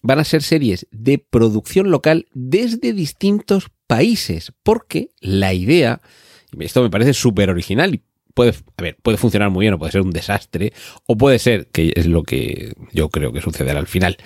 van 0.00 0.20
a 0.20 0.24
ser 0.24 0.42
series 0.42 0.86
de 0.90 1.18
producción 1.18 1.90
local 1.90 2.26
desde 2.32 2.94
distintos 2.94 3.70
países, 3.86 4.52
porque 4.62 5.10
la 5.20 5.52
idea, 5.52 6.00
y 6.58 6.64
esto 6.64 6.82
me 6.82 6.90
parece 6.90 7.12
súper 7.12 7.50
original 7.50 7.94
y 7.94 8.02
puede, 8.34 8.54
a 8.76 8.82
ver, 8.82 8.96
puede 9.02 9.18
funcionar 9.18 9.50
muy 9.50 9.64
bien 9.64 9.74
o 9.74 9.78
puede 9.78 9.92
ser 9.92 10.02
un 10.02 10.10
desastre, 10.10 10.72
o 11.06 11.16
puede 11.16 11.38
ser, 11.38 11.68
que 11.68 11.92
es 11.94 12.06
lo 12.06 12.22
que 12.22 12.72
yo 12.92 13.08
creo 13.08 13.32
que 13.32 13.40
sucederá 13.40 13.78
al 13.78 13.86
final, 13.86 14.16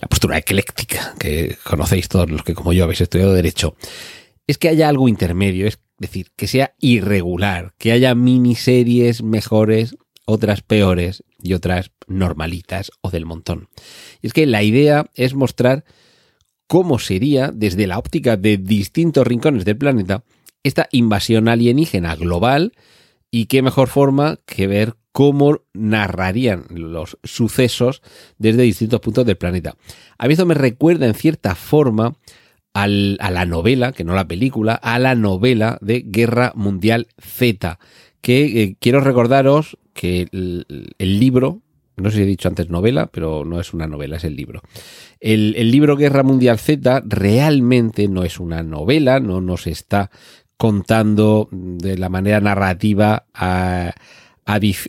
la 0.00 0.08
postura 0.08 0.38
ecléctica 0.38 1.14
que 1.18 1.56
conocéis 1.64 2.08
todos 2.08 2.30
los 2.30 2.42
que 2.42 2.54
como 2.54 2.72
yo 2.72 2.84
habéis 2.84 3.00
estudiado 3.00 3.32
derecho, 3.32 3.76
es 4.46 4.58
que 4.58 4.68
haya 4.68 4.88
algo 4.88 5.08
intermedio, 5.08 5.66
es 5.66 5.78
decir, 5.98 6.28
que 6.36 6.48
sea 6.48 6.74
irregular, 6.80 7.74
que 7.78 7.92
haya 7.92 8.14
miniseries 8.14 9.22
mejores, 9.22 9.94
otras 10.24 10.62
peores 10.62 11.24
y 11.42 11.54
otras 11.54 11.90
normalitas 12.06 12.90
o 13.00 13.10
del 13.10 13.26
montón. 13.26 13.68
Y 14.22 14.28
es 14.28 14.32
que 14.32 14.46
la 14.46 14.62
idea 14.62 15.06
es 15.14 15.34
mostrar 15.34 15.84
cómo 16.66 16.98
sería, 16.98 17.50
desde 17.52 17.86
la 17.86 17.98
óptica 17.98 18.36
de 18.36 18.56
distintos 18.56 19.26
rincones 19.26 19.64
del 19.64 19.76
planeta, 19.76 20.24
esta 20.62 20.88
invasión 20.92 21.48
alienígena 21.48 22.14
global, 22.16 22.72
y 23.30 23.46
qué 23.46 23.62
mejor 23.62 23.88
forma 23.88 24.38
que 24.46 24.66
ver 24.66 24.94
cómo 25.12 25.60
narrarían 25.72 26.66
los 26.70 27.18
sucesos 27.24 28.02
desde 28.38 28.62
distintos 28.62 29.00
puntos 29.00 29.26
del 29.26 29.36
planeta. 29.36 29.76
A 30.18 30.26
mí 30.26 30.32
esto 30.32 30.46
me 30.46 30.54
recuerda 30.54 31.06
en 31.06 31.14
cierta 31.14 31.54
forma 31.54 32.14
a 32.72 32.86
la 32.86 33.46
novela, 33.46 33.92
que 33.92 34.04
no 34.04 34.14
la 34.14 34.28
película, 34.28 34.74
a 34.74 34.98
la 34.98 35.14
novela 35.14 35.78
de 35.80 36.04
Guerra 36.06 36.52
Mundial 36.54 37.08
Z, 37.18 37.78
que 38.20 38.62
eh, 38.62 38.76
quiero 38.78 39.00
recordaros 39.00 39.76
que 39.92 40.28
el, 40.30 41.18
libro, 41.18 41.62
no 41.96 42.10
sé 42.10 42.18
si 42.18 42.22
he 42.22 42.26
dicho 42.26 42.48
antes 42.48 42.70
novela, 42.70 43.06
pero 43.06 43.44
no 43.44 43.60
es 43.60 43.74
una 43.74 43.86
novela, 43.88 44.16
es 44.16 44.24
el 44.24 44.36
libro. 44.36 44.62
El, 45.18 45.54
el 45.56 45.70
libro 45.70 45.96
Guerra 45.96 46.22
Mundial 46.22 46.58
Z 46.58 47.02
realmente 47.06 48.06
no 48.08 48.22
es 48.22 48.38
una 48.38 48.62
novela, 48.62 49.18
no 49.18 49.40
nos 49.40 49.66
está 49.66 50.10
contando 50.60 51.48
de 51.50 51.96
la 51.96 52.10
manera 52.10 52.38
narrativa 52.38 53.24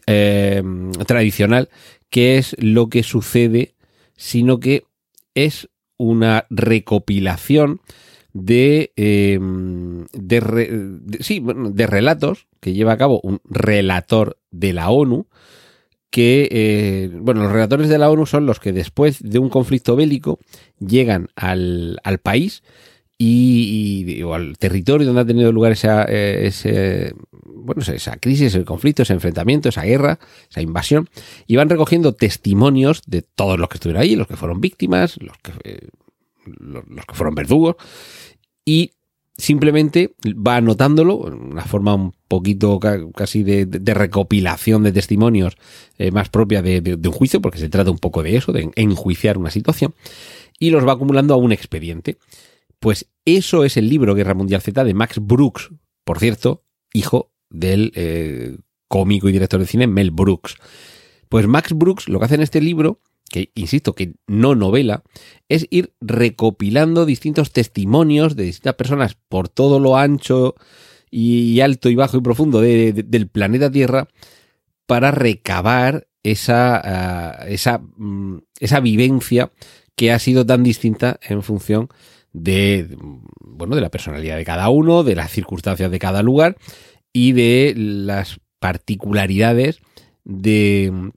eh, 0.06 0.64
tradicional 1.08 1.70
qué 2.10 2.38
es 2.38 2.58
lo 2.60 2.90
que 2.90 3.04
sucede, 3.04 3.74
sino 4.18 4.60
que 4.60 4.84
es 5.34 5.70
una 5.96 6.46
recopilación 6.50 7.80
de, 8.34 8.92
em, 8.98 10.08
de, 10.12 11.18
sí, 11.22 11.42
de 11.42 11.88
relatos 11.88 12.48
que 12.60 12.74
lleva 12.74 12.92
a 12.92 12.98
cabo 12.98 13.22
un 13.24 13.40
relator 13.46 14.38
de 14.52 14.74
la 14.74 14.90
ONU, 14.90 15.28
que, 16.10 16.50
eh, 16.52 17.12
bueno, 17.14 17.44
los 17.44 17.52
relatores 17.54 17.88
de 17.88 17.98
la 17.98 18.10
ONU 18.10 18.26
son 18.26 18.46
los 18.46 18.60
que 18.60 18.74
después 18.74 19.24
de 19.24 19.40
un 19.40 19.48
conflicto 19.48 19.96
bélico 19.96 20.38
llegan 20.86 21.30
al, 21.38 21.98
al 22.04 22.18
país 22.18 22.62
y, 23.24 24.24
al 24.24 24.58
territorio 24.58 25.06
donde 25.06 25.22
ha 25.22 25.26
tenido 25.26 25.52
lugar 25.52 25.72
esa, 25.72 26.06
eh, 26.06 26.48
ese, 26.48 27.14
bueno, 27.44 27.84
esa 27.84 28.18
crisis, 28.18 28.48
ese 28.48 28.66
conflicto, 28.66 29.04
ese 29.04 29.14
enfrentamiento, 29.14 29.70
esa 29.70 29.84
guerra, 29.84 30.18
esa 30.50 30.62
invasión, 30.62 31.08
y 31.46 31.56
van 31.56 31.70
recogiendo 31.70 32.14
testimonios 32.14 33.04
de 33.06 33.22
todos 33.22 33.60
los 33.60 33.70
que 33.70 33.76
estuvieron 33.76 34.02
ahí, 34.02 34.16
los 34.16 34.28
que 34.28 34.38
fueron 34.38 34.60
víctimas, 34.60 35.18
los 35.22 35.38
que, 35.38 35.52
eh, 35.64 35.88
los, 36.46 36.84
que 37.06 37.14
fueron 37.14 37.36
verdugos, 37.36 37.76
y 38.66 38.94
simplemente 39.38 40.16
va 40.26 40.56
anotándolo, 40.56 41.18
una 41.18 41.66
forma 41.66 41.94
un 41.94 42.14
poquito 42.28 42.80
casi 43.16 43.44
de, 43.44 43.94
recopilación 43.94 44.82
de 44.82 44.94
testimonios 44.94 45.58
eh, 46.00 46.10
más 46.10 46.30
propia 46.30 46.64
de, 46.64 46.82
de, 46.82 47.08
un 47.08 47.14
juicio, 47.14 47.40
porque 47.40 47.60
se 47.60 47.70
trata 47.70 47.92
un 47.92 48.00
poco 48.00 48.24
de 48.24 48.36
eso, 48.36 48.52
de 48.52 48.72
enjuiciar 48.76 49.38
una 49.38 49.52
situación, 49.52 49.94
y 50.58 50.72
los 50.72 50.88
va 50.88 50.94
acumulando 50.94 51.36
a 51.36 51.38
un 51.38 51.52
expediente. 51.52 52.18
Pues 52.82 53.12
eso 53.26 53.64
es 53.64 53.78
el 53.78 53.88
libro 53.88 54.16
Guerra 54.16 54.34
Mundial 54.34 54.60
Z 54.60 54.84
de 54.84 54.96
Max 54.96 55.20
Brooks, 55.22 55.70
por 56.04 56.18
cierto, 56.18 56.66
hijo 56.94 57.32
del 57.52 57.92
eh, 57.96 58.58
cómico 58.88 59.30
y 59.30 59.32
director 59.32 59.60
de 59.60 59.68
cine 59.68 59.86
Mel 59.86 60.10
Brooks. 60.10 60.56
Pues 61.30 61.46
Max 61.46 61.74
Brooks 61.74 62.10
lo 62.10 62.18
que 62.18 62.26
hace 62.26 62.36
en 62.36 62.42
este 62.42 62.60
libro, 62.60 63.00
que 63.30 63.52
insisto 63.54 63.94
que 63.94 64.16
no 64.26 64.56
novela, 64.56 65.04
es 65.48 65.68
ir 65.70 65.94
recopilando 66.02 67.06
distintos 67.06 67.52
testimonios 67.52 68.36
de 68.36 68.46
distintas 68.46 68.74
personas 68.74 69.16
por 69.30 69.48
todo 69.48 69.80
lo 69.80 69.96
ancho 69.96 70.56
y 71.12 71.60
alto 71.60 71.88
y 71.88 71.94
bajo 71.94 72.18
y 72.18 72.22
profundo 72.22 72.62
del 72.62 73.28
planeta 73.28 73.70
Tierra 73.70 74.08
para 74.88 75.12
recabar 75.12 76.08
esa, 76.24 76.82
ah, 76.84 77.46
esa, 77.48 77.78
mm, 77.78 78.40
esa 78.60 78.80
vivencia 78.80 79.52
que 79.96 80.12
ha 80.12 80.18
sido 80.18 80.48
tan 80.48 80.64
distinta 80.64 81.20
en 81.22 81.44
función 81.44 81.90
de, 82.34 82.88
bueno, 83.42 83.76
de 83.76 83.82
la 83.82 83.90
personalidad 83.90 84.38
de 84.38 84.46
cada 84.46 84.70
uno, 84.70 85.04
de 85.04 85.16
las 85.16 85.32
circunstancias 85.32 85.92
de 85.92 86.00
cada 86.00 86.24
lugar 86.24 86.58
y 87.14 87.34
de 87.34 87.74
las 87.76 88.40
particularidades 88.60 89.80
de, 90.24 91.12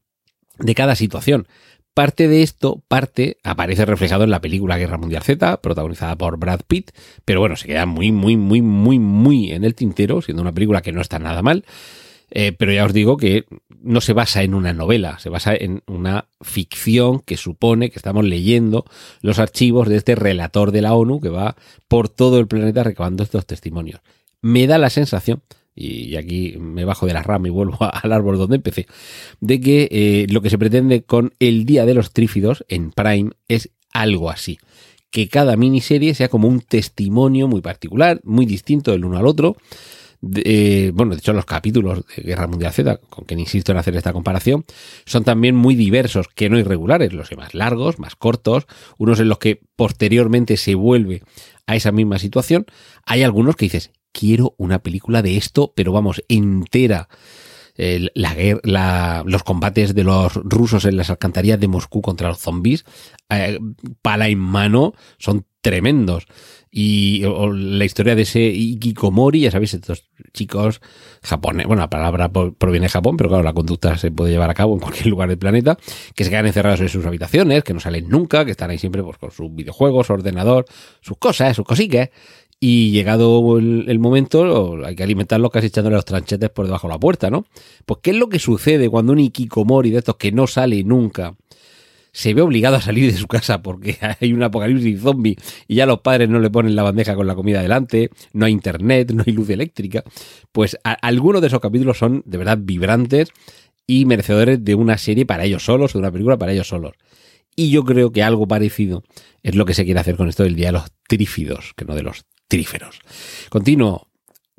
de 0.59 0.75
cada 0.75 0.95
situación. 0.97 1.47
Parte 1.95 2.27
de 2.27 2.43
esto, 2.43 2.83
parte, 2.89 3.37
aparece 3.45 3.85
reflejado 3.85 4.25
en 4.25 4.31
la 4.31 4.41
película 4.41 4.79
Guerra 4.79 4.99
Mundial 4.99 5.23
Z, 5.23 5.61
protagonizada 5.61 6.17
por 6.17 6.39
Brad 6.39 6.63
Pitt, 6.67 6.91
pero 7.25 7.39
bueno, 7.39 7.55
se 7.55 7.69
queda 7.69 7.87
muy, 7.87 8.11
muy, 8.11 8.37
muy, 8.37 8.63
muy, 8.63 8.99
muy 8.99 9.53
en 9.53 9.63
el 9.63 9.77
tintero, 9.77 10.21
siendo 10.21 10.43
una 10.43 10.53
película 10.53 10.83
que 10.83 10.91
no 10.91 11.01
está 11.01 11.21
nada 11.21 11.41
mal. 11.43 11.65
Eh, 12.31 12.53
pero 12.53 12.73
ya 12.73 12.85
os 12.85 12.93
digo 12.93 13.17
que 13.17 13.45
no 13.81 14.01
se 14.01 14.13
basa 14.13 14.43
en 14.43 14.55
una 14.55 14.73
novela, 14.73 15.19
se 15.19 15.29
basa 15.29 15.55
en 15.55 15.83
una 15.87 16.27
ficción 16.41 17.21
que 17.21 17.37
supone 17.37 17.91
que 17.91 17.99
estamos 17.99 18.25
leyendo 18.25 18.85
los 19.21 19.39
archivos 19.39 19.89
de 19.89 19.97
este 19.97 20.15
relator 20.15 20.73
de 20.73 20.83
la 20.83 20.95
ONU 20.95 21.21
que 21.21 21.29
va 21.29 21.57
por 21.87 22.09
todo 22.09 22.39
el 22.39 22.47
planeta 22.47 22.83
recabando 22.83 23.23
estos 23.23 23.47
testimonios. 23.47 24.01
Me 24.41 24.67
da 24.67 24.79
la 24.79 24.91
sensación 24.91 25.43
y 25.75 26.17
aquí 26.17 26.57
me 26.59 26.85
bajo 26.85 27.07
de 27.07 27.13
la 27.13 27.23
rama 27.23 27.49
y 27.49 27.51
vuelvo 27.51 27.79
al 27.81 28.13
árbol 28.13 28.39
donde 28.39 28.57
empecé, 28.57 28.87
de 29.41 29.61
que 29.61 29.89
eh, 29.91 30.27
lo 30.31 30.41
que 30.41 30.51
se 30.51 30.59
pretende 30.59 31.03
con 31.03 31.33
el 31.41 31.65
Día 31.65 31.85
de 31.85 31.95
los 31.95 32.13
Trífidos 32.13 32.65
en 32.69 32.91
Prime 32.93 33.33
es 33.49 33.71
algo 33.93 34.31
así. 34.31 34.59
Que 35.11 35.29
cada 35.29 35.57
miniserie 35.57 36.15
sea 36.15 36.29
como 36.29 36.49
un 36.49 36.61
testimonio 36.61 37.47
muy 37.47 37.61
particular, 37.61 38.21
muy 38.25 38.47
distinto 38.47 38.91
del 38.91 39.05
uno 39.05 39.19
al 39.19 39.27
otro. 39.27 39.57
Eh, 40.37 40.93
bueno, 40.95 41.13
de 41.13 41.19
hecho 41.19 41.33
los 41.33 41.45
capítulos 41.45 42.05
de 42.17 42.23
Guerra 42.23 42.47
Mundial 42.47 42.73
Z, 42.73 42.99
con 43.11 43.25
quien 43.25 43.41
insisto 43.41 43.73
en 43.73 43.79
hacer 43.79 43.97
esta 43.97 44.13
comparación, 44.13 44.65
son 45.05 45.25
también 45.25 45.55
muy 45.57 45.75
diversos, 45.75 46.29
que 46.29 46.49
no 46.49 46.59
irregulares, 46.59 47.13
los 47.13 47.31
más 47.37 47.55
largos, 47.55 47.99
más 47.99 48.17
cortos, 48.17 48.67
unos 48.99 49.21
en 49.21 49.29
los 49.29 49.39
que 49.39 49.61
posteriormente 49.77 50.57
se 50.57 50.75
vuelve 50.75 51.23
a 51.67 51.77
esa 51.77 51.93
misma 51.93 52.19
situación. 52.19 52.67
Hay 53.07 53.23
algunos 53.23 53.57
que 53.57 53.67
dices, 53.67 53.91
quiero 54.13 54.55
una 54.59 54.79
película 54.79 55.23
de 55.23 55.37
esto, 55.37 55.73
pero 55.75 55.93
vamos, 55.93 56.23
entera. 56.29 57.09
la, 57.77 58.37
la, 58.63 59.23
los 59.27 59.43
combates 59.43 59.95
de 59.95 60.05
los 60.05 60.35
rusos 60.35 60.85
en 60.85 60.97
las 60.97 61.11
alcantarillas 61.11 61.59
de 61.59 61.69
Moscú 61.69 62.01
contra 62.01 62.29
los 62.29 62.39
zombies, 62.39 62.85
eh, 63.31 63.59
pala 64.01 64.29
en 64.29 64.39
mano, 64.39 64.95
son 65.19 65.47
tremendos. 65.61 66.27
Y 66.77 67.23
la 67.23 67.85
historia 67.85 68.17
de 68.17 68.23
ese 68.23 68.41
Ikikomori, 68.41 69.43
ya 69.43 69.53
sabéis, 69.53 69.75
estos 69.75 70.07
chicos 70.33 70.81
japoneses, 71.23 71.69
bueno, 71.69 71.83
la 71.83 71.89
palabra 71.89 72.33
proviene 72.33 72.87
de 72.87 72.89
Japón, 72.89 73.17
pero 73.17 73.29
claro, 73.29 73.45
la 73.45 73.53
conducta 73.53 73.97
se 73.97 74.11
puede 74.11 74.33
llevar 74.33 74.51
a 74.51 74.55
cabo 74.55 74.75
en 74.75 74.81
cualquier 74.81 75.07
lugar 75.11 75.29
del 75.29 75.39
planeta, 75.39 75.79
que 76.17 76.25
se 76.25 76.31
quedan 76.31 76.47
encerrados 76.47 76.81
en 76.81 76.89
sus 76.89 77.07
habitaciones, 77.07 77.63
que 77.63 77.75
no 77.75 77.79
salen 77.79 78.09
nunca, 78.09 78.45
que 78.45 78.51
están 78.51 78.71
ahí 78.71 78.79
siempre 78.79 79.05
pues, 79.05 79.19
con 79.19 79.31
sus 79.31 79.55
videojuegos, 79.55 80.09
su 80.09 80.15
ordenador, 80.15 80.65
sus 81.01 81.17
cosas, 81.17 81.55
sus 81.55 81.65
cosiques, 81.65 82.11
y 82.59 82.91
llegado 82.91 83.57
el, 83.59 83.99
momento, 84.01 84.85
hay 84.85 84.97
que 84.97 85.05
alimentarlos 85.05 85.53
casi 85.53 85.69
echándole 85.69 85.95
los 85.95 86.05
tranchetes 86.05 86.51
por 86.51 86.67
debajo 86.67 86.89
de 86.89 86.95
la 86.95 86.99
puerta, 86.99 87.31
¿no? 87.31 87.47
Pues, 87.87 88.01
¿qué 88.03 88.11
es 88.11 88.17
lo 88.17 88.29
que 88.29 88.41
sucede 88.41 88.89
cuando 88.89 89.13
un 89.13 89.21
Ikikomori 89.21 89.91
de 89.91 89.99
estos 89.99 90.17
que 90.17 90.33
no 90.33 90.49
sale 90.49 90.83
nunca 90.83 91.37
se 92.15 92.33
ve 92.33 92.41
obligado 92.41 92.77
a 92.77 92.81
salir 92.81 93.13
de 93.13 93.19
su 93.19 93.27
casa 93.27 93.61
porque 93.61 93.99
hay 94.21 94.33
un 94.33 94.43
apocalipsis 94.43 95.03
zombie 95.03 95.37
y 95.69 95.75
ya 95.75 95.85
los 95.85 96.01
padres 96.01 96.31
no 96.31 96.39
le 96.39 96.49
ponen 96.49 96.77
la 96.77 96.85
bandeja 96.85 97.15
con 97.15 97.27
la 97.27 97.35
comida 97.35 97.61
delante, 97.61 98.09
no 98.33 98.47
hay 98.47 98.53
internet, 98.53 99.11
no 99.13 99.25
hay 99.27 99.33
luz 99.33 99.51
eléctrica? 99.51 100.05
Pues 100.53 100.79
algunos 101.03 101.43
de 101.43 101.49
esos 101.49 101.61
capítulos 101.61 101.99
son 101.99 102.23
de 102.25 102.39
verdad 102.39 102.59
vibrantes 102.61 103.31
y 103.87 104.07
merecedores 104.07 104.65
de 104.65 104.75
una 104.77 104.97
serie 104.97 105.27
para 105.27 105.45
ellos 105.45 105.65
solos, 105.65 105.93
de 105.93 105.99
una 105.99 106.13
película 106.13 106.39
para 106.39 106.53
ellos 106.53 106.69
solos. 106.69 106.95
Y 107.57 107.71
yo 107.71 107.85
creo 107.85 108.13
que 108.13 108.23
algo 108.23 108.47
parecido 108.49 109.03
es 109.43 109.57
lo 109.57 109.67
que 109.67 109.75
se 109.75 109.85
quiere 109.85 110.01
hacer 110.01 110.17
con 110.17 110.29
esto 110.29 110.45
del 110.45 110.55
Día 110.55 110.69
de 110.69 110.73
los 110.73 110.93
Trífidos, 111.07 111.73
que 111.77 111.85
no 111.85 111.95
de 111.95 112.03
los 112.03 112.25
tríferos. 112.49 113.01
Continuo. 113.51 114.14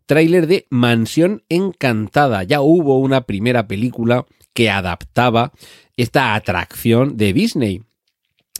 Tráiler 0.06 0.48
de 0.48 0.68
Mansión 0.70 1.44
Encantada. 1.50 2.44
Ya 2.44 2.62
hubo 2.62 3.00
una 3.00 3.22
primera 3.22 3.68
película 3.68 4.26
que 4.54 4.70
adaptaba 4.70 5.52
esta 5.98 6.36
atracción 6.36 7.18
de 7.18 7.34
Disney. 7.34 7.82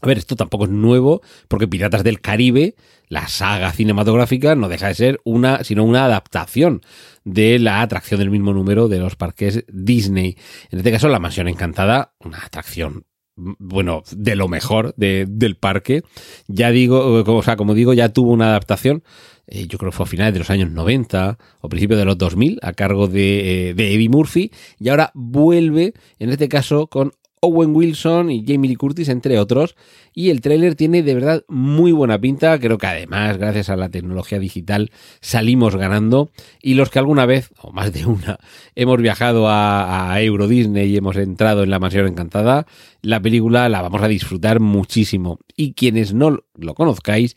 A 0.02 0.08
ver, 0.08 0.18
esto 0.18 0.36
tampoco 0.36 0.66
es 0.66 0.72
nuevo, 0.72 1.22
porque 1.48 1.68
Piratas 1.68 2.04
del 2.04 2.20
Caribe, 2.20 2.76
la 3.08 3.28
saga 3.28 3.72
cinematográfica, 3.72 4.56
no 4.56 4.70
deja 4.70 4.88
de 4.88 4.96
ser 4.96 5.22
una, 5.24 5.64
sino 5.64 5.84
una 5.84 6.06
adaptación 6.06 6.82
de 7.24 7.60
la 7.60 7.82
atracción 7.82 8.20
del 8.20 8.30
mismo 8.30 8.54
número 8.54 8.88
de 8.88 9.00
los 9.00 9.16
parques 9.16 9.64
Disney. 9.68 10.38
En 10.72 10.80
este 10.80 10.92
caso, 10.92 11.08
la 11.08 11.20
Mansión 11.20 11.48
Encantada, 11.48 12.14
una 12.20 12.40
atracción 12.44 13.06
bueno, 13.36 14.04
de 14.16 14.36
lo 14.36 14.48
mejor 14.48 14.94
del 14.96 15.56
parque. 15.56 16.04
Ya 16.48 16.72
digo, 16.72 17.24
o 17.24 17.44
sea, 17.44 17.56
como 17.56 17.74
digo, 17.74 17.94
ya 17.94 18.10
tuvo 18.10 18.32
una 18.32 18.50
adaptación, 18.50 19.04
eh, 19.48 19.68
yo 19.68 19.78
creo 19.78 19.92
que 19.92 19.98
fue 19.98 20.06
a 20.06 20.08
finales 20.08 20.34
de 20.34 20.40
los 20.40 20.50
años 20.50 20.72
90 20.72 21.38
o 21.62 21.70
principios 21.70 22.00
de 22.00 22.06
los 22.06 22.18
2000, 22.18 22.60
a 22.62 22.74
cargo 22.74 23.08
de, 23.08 23.70
eh, 23.70 23.74
de 23.74 23.94
Eddie 23.94 24.10
Murphy, 24.10 24.52
y 24.80 24.90
ahora 24.90 25.12
vuelve, 25.14 25.94
en 26.20 26.30
este 26.30 26.50
caso, 26.50 26.88
con 26.88 27.14
Owen 27.46 27.76
Wilson 27.76 28.32
y 28.32 28.44
Jamie 28.46 28.70
Lee 28.70 28.76
Curtis, 28.76 29.10
entre 29.10 29.38
otros. 29.40 29.76
Y 30.14 30.30
el 30.30 30.42
tráiler 30.42 30.76
tiene 30.76 31.04
de 31.04 31.14
verdad 31.14 31.44
muy 31.48 31.92
buena 31.92 32.20
pinta. 32.20 32.60
Creo 32.60 32.78
que 32.78 32.88
además, 32.88 33.38
gracias 33.38 33.70
a 33.70 33.76
la 33.76 33.90
tecnología 33.90 34.40
digital, 34.40 34.92
salimos 35.22 35.76
ganando. 35.76 36.32
Y 36.62 36.74
los 36.74 36.90
que 36.90 37.00
alguna 37.00 37.26
vez, 37.26 37.52
o 37.62 37.72
más 37.72 37.94
de 37.94 38.06
una, 38.06 38.38
hemos 38.76 39.02
viajado 39.02 39.48
a, 39.48 40.14
Euro 40.22 40.48
Disney 40.48 40.92
y 40.92 40.98
hemos 40.98 41.18
entrado 41.18 41.64
en 41.64 41.70
la 41.70 41.80
mansión 41.80 42.08
encantada, 42.08 42.66
la 43.02 43.20
película 43.20 43.70
la 43.70 43.82
vamos 43.82 44.02
a 44.02 44.08
disfrutar 44.08 44.60
muchísimo. 44.60 45.40
Y 45.56 45.74
quienes 45.74 46.14
no 46.14 46.40
lo 46.56 46.74
conozcáis, 46.74 47.36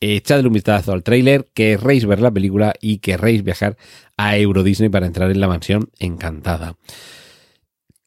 echadle 0.00 0.46
un 0.46 0.54
vistazo 0.54 0.92
al 0.92 1.02
tráiler, 1.02 1.46
querréis 1.54 2.06
ver 2.06 2.20
la 2.20 2.30
película 2.30 2.74
y 2.80 2.98
querréis 2.98 3.42
viajar 3.42 3.76
a 4.16 4.36
Euro 4.36 4.62
Disney 4.62 4.90
para 4.90 5.06
entrar 5.06 5.30
en 5.30 5.40
la 5.40 5.48
mansión 5.48 5.90
encantada. 5.98 6.76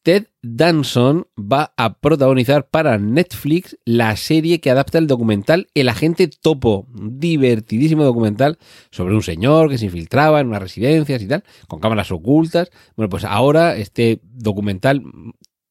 Ted 0.03 0.27
Danson 0.41 1.27
va 1.37 1.73
a 1.77 1.99
protagonizar 1.99 2.69
para 2.69 2.97
Netflix 2.97 3.77
la 3.85 4.15
serie 4.17 4.59
que 4.59 4.69
adapta 4.69 4.97
el 4.97 5.07
documental 5.07 5.69
El 5.73 5.87
agente 5.87 6.27
topo, 6.27 6.87
divertidísimo 6.93 8.03
documental 8.03 8.59
sobre 8.91 9.15
un 9.15 9.23
señor 9.23 9.69
que 9.69 9.77
se 9.77 9.85
infiltraba 9.85 10.41
en 10.41 10.47
unas 10.47 10.61
residencias 10.61 11.21
y 11.21 11.27
tal, 11.27 11.45
con 11.69 11.79
cámaras 11.79 12.11
ocultas. 12.11 12.69
Bueno, 12.97 13.09
pues 13.09 13.23
ahora 13.23 13.77
este 13.77 14.19
documental 14.23 15.03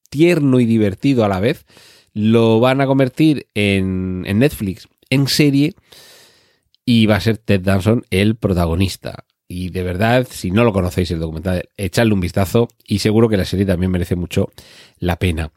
tierno 0.08 0.60
y 0.60 0.64
divertido 0.64 1.24
a 1.24 1.28
la 1.28 1.40
vez 1.40 1.66
lo 2.14 2.58
van 2.58 2.80
a 2.80 2.86
convertir 2.86 3.48
en, 3.54 4.24
en 4.26 4.38
Netflix 4.38 4.88
en 5.10 5.28
serie 5.28 5.74
y 6.86 7.04
va 7.04 7.16
a 7.16 7.20
ser 7.20 7.36
Ted 7.36 7.60
Danson 7.60 8.04
el 8.10 8.36
protagonista. 8.36 9.26
Y 9.52 9.68
de 9.68 9.82
verdad, 9.82 10.26
si 10.30 10.50
no 10.50 10.64
lo 10.64 10.72
conocéis 10.72 11.10
el 11.10 11.20
documental, 11.20 11.68
echadle 11.76 12.14
un 12.14 12.20
vistazo 12.20 12.68
y 12.86 13.00
seguro 13.00 13.28
que 13.28 13.36
la 13.36 13.44
serie 13.44 13.66
también 13.66 13.92
merece 13.92 14.16
mucho 14.16 14.50
la 14.98 15.16
pena. 15.18 15.52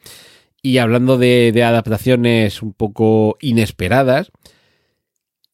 Y 0.61 0.79
hablando 0.79 1.17
de, 1.17 1.63
adaptaciones 1.63 2.61
un 2.61 2.73
poco 2.73 3.37
inesperadas, 3.39 4.33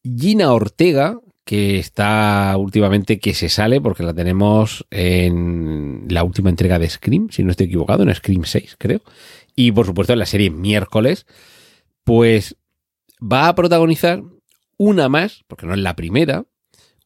Gina 0.02 0.52
Ortega, 0.52 1.20
que 1.44 1.78
está 1.78 2.56
últimamente 2.58 3.20
que 3.20 3.32
se 3.32 3.48
sale 3.48 3.80
porque 3.80 4.02
la 4.02 4.12
tenemos 4.12 4.84
en 4.90 6.06
la 6.08 6.24
última 6.24 6.50
entrega 6.50 6.80
de 6.80 6.90
Scream, 6.90 7.28
si 7.30 7.44
no 7.44 7.52
estoy 7.52 7.66
equivocado, 7.66 8.02
en 8.02 8.12
Scream 8.12 8.42
6 8.44 8.74
creo, 8.76 9.02
y 9.54 9.70
por 9.70 9.86
supuesto 9.86 10.14
en 10.14 10.18
la 10.18 10.26
serie 10.26 10.50
miércoles, 10.50 11.26
pues 12.02 12.56
va 13.22 13.46
a 13.46 13.54
protagonizar 13.54 14.24
una 14.78 15.08
más, 15.08 15.44
porque 15.46 15.66
no 15.66 15.74
es 15.74 15.80
la 15.80 15.94
primera, 15.94 16.44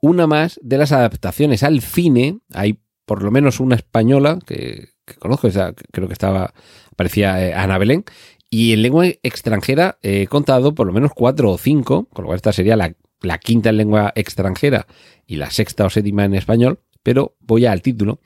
una 0.00 0.26
más 0.26 0.61
de 0.62 0.78
las 0.78 0.92
adaptaciones 0.92 1.62
al 1.62 1.80
cine. 1.80 2.40
Hay 2.52 2.80
por 3.04 3.22
lo 3.22 3.30
menos 3.30 3.61
una 3.61 3.76
española 3.76 4.38
que, 4.44 4.88
conozco, 5.18 5.48
creo 5.92 6.09
que 6.09 6.12
estaba, 6.12 6.52
aparecía 6.90 7.46
eh, 7.46 7.54
Ana 7.54 7.78
Belén. 7.78 8.04
Y 8.50 8.72
en 8.72 8.82
lengua 8.82 9.06
extranjera 9.22 9.98
he 10.02 10.26
contado 10.26 10.74
por 10.74 10.87
lo 10.87 10.92
menos 10.92 11.12
cuatro 11.14 11.50
o 11.50 11.59
cinco, 11.59 12.09
con 12.12 12.24
lo 12.24 12.28
cual 12.28 12.37
esta 12.37 12.52
sería 12.52 12.76
la, 12.76 12.94
la 13.20 13.38
quinta 13.38 13.70
en 13.70 13.76
lengua 13.78 14.12
extranjera 14.14 14.87
y 15.26 15.37
la 15.37 15.50
sexta 15.50 15.85
o 15.85 15.90
séptima 15.90 16.24
en 16.24 16.35
español, 16.35 16.80
pero 17.02 17.37
voy 17.40 17.66
al 17.66 17.82
título. 17.82 18.20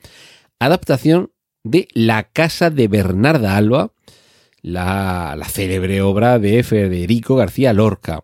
Adaptación 0.59 1.31
de 1.63 1.87
La 1.93 2.23
Casa 2.23 2.69
de 2.69 2.87
Bernarda 2.87 3.57
Alba, 3.57 3.93
la, 4.61 5.35
la 5.37 5.45
célebre 5.45 6.01
obra 6.01 6.37
de 6.37 6.61
Federico 6.63 7.35
García 7.35 7.73
Lorca 7.73 8.21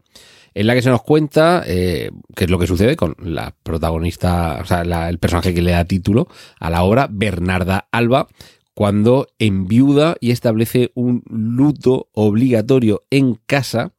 en 0.58 0.66
la 0.66 0.74
que 0.74 0.82
se 0.82 0.90
nos 0.90 1.04
cuenta 1.04 1.62
eh, 1.68 2.10
qué 2.36 2.46
es 2.46 2.50
lo 2.50 2.58
que 2.58 2.66
sucede 2.66 2.96
con 2.96 3.16
la 3.20 3.56
protagonista, 3.62 4.58
o 4.60 4.66
sea, 4.66 4.82
el 5.08 5.20
personaje 5.20 5.54
que 5.54 5.62
le 5.62 5.70
da 5.70 5.86
título 5.86 6.28
a 6.60 6.72
la 6.72 6.82
obra, 6.82 7.08
Bernarda 7.12 7.88
Alba, 7.92 8.28
cuando 8.74 9.28
enviuda 9.38 10.18
y 10.20 10.32
establece 10.32 10.92
un 10.96 11.22
luto 11.30 12.10
obligatorio 12.12 13.04
en 13.12 13.36
casa 13.36 13.94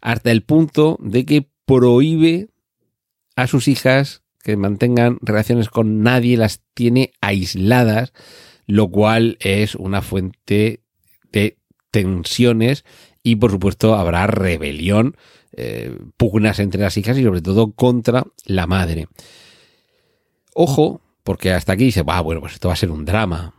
hasta 0.00 0.32
el 0.32 0.42
punto 0.42 0.98
de 1.00 1.24
que 1.24 1.48
prohíbe 1.64 2.48
a 3.36 3.46
sus 3.46 3.68
hijas 3.68 4.22
que 4.42 4.56
mantengan 4.56 5.18
relaciones 5.20 5.68
con 5.68 6.02
nadie, 6.02 6.36
las 6.36 6.60
tiene 6.74 7.12
aisladas, 7.20 8.12
lo 8.66 8.88
cual 8.88 9.36
es 9.38 9.76
una 9.76 10.02
fuente 10.02 10.82
de 11.30 11.56
tensiones 11.92 12.84
y 13.22 13.36
por 13.36 13.52
supuesto 13.52 13.94
habrá 13.94 14.26
rebelión 14.26 15.16
eh, 15.52 15.96
pugnas 16.16 16.58
entre 16.58 16.80
las 16.80 16.96
hijas 16.96 17.18
y 17.18 17.24
sobre 17.24 17.42
todo 17.42 17.72
contra 17.72 18.24
la 18.44 18.66
madre. 18.66 19.08
Ojo, 20.54 21.00
porque 21.24 21.52
hasta 21.52 21.74
aquí 21.74 21.84
dice, 21.84 22.02
bueno, 22.02 22.40
pues 22.40 22.54
esto 22.54 22.68
va 22.68 22.74
a 22.74 22.76
ser 22.76 22.90
un 22.90 23.04
drama, 23.04 23.54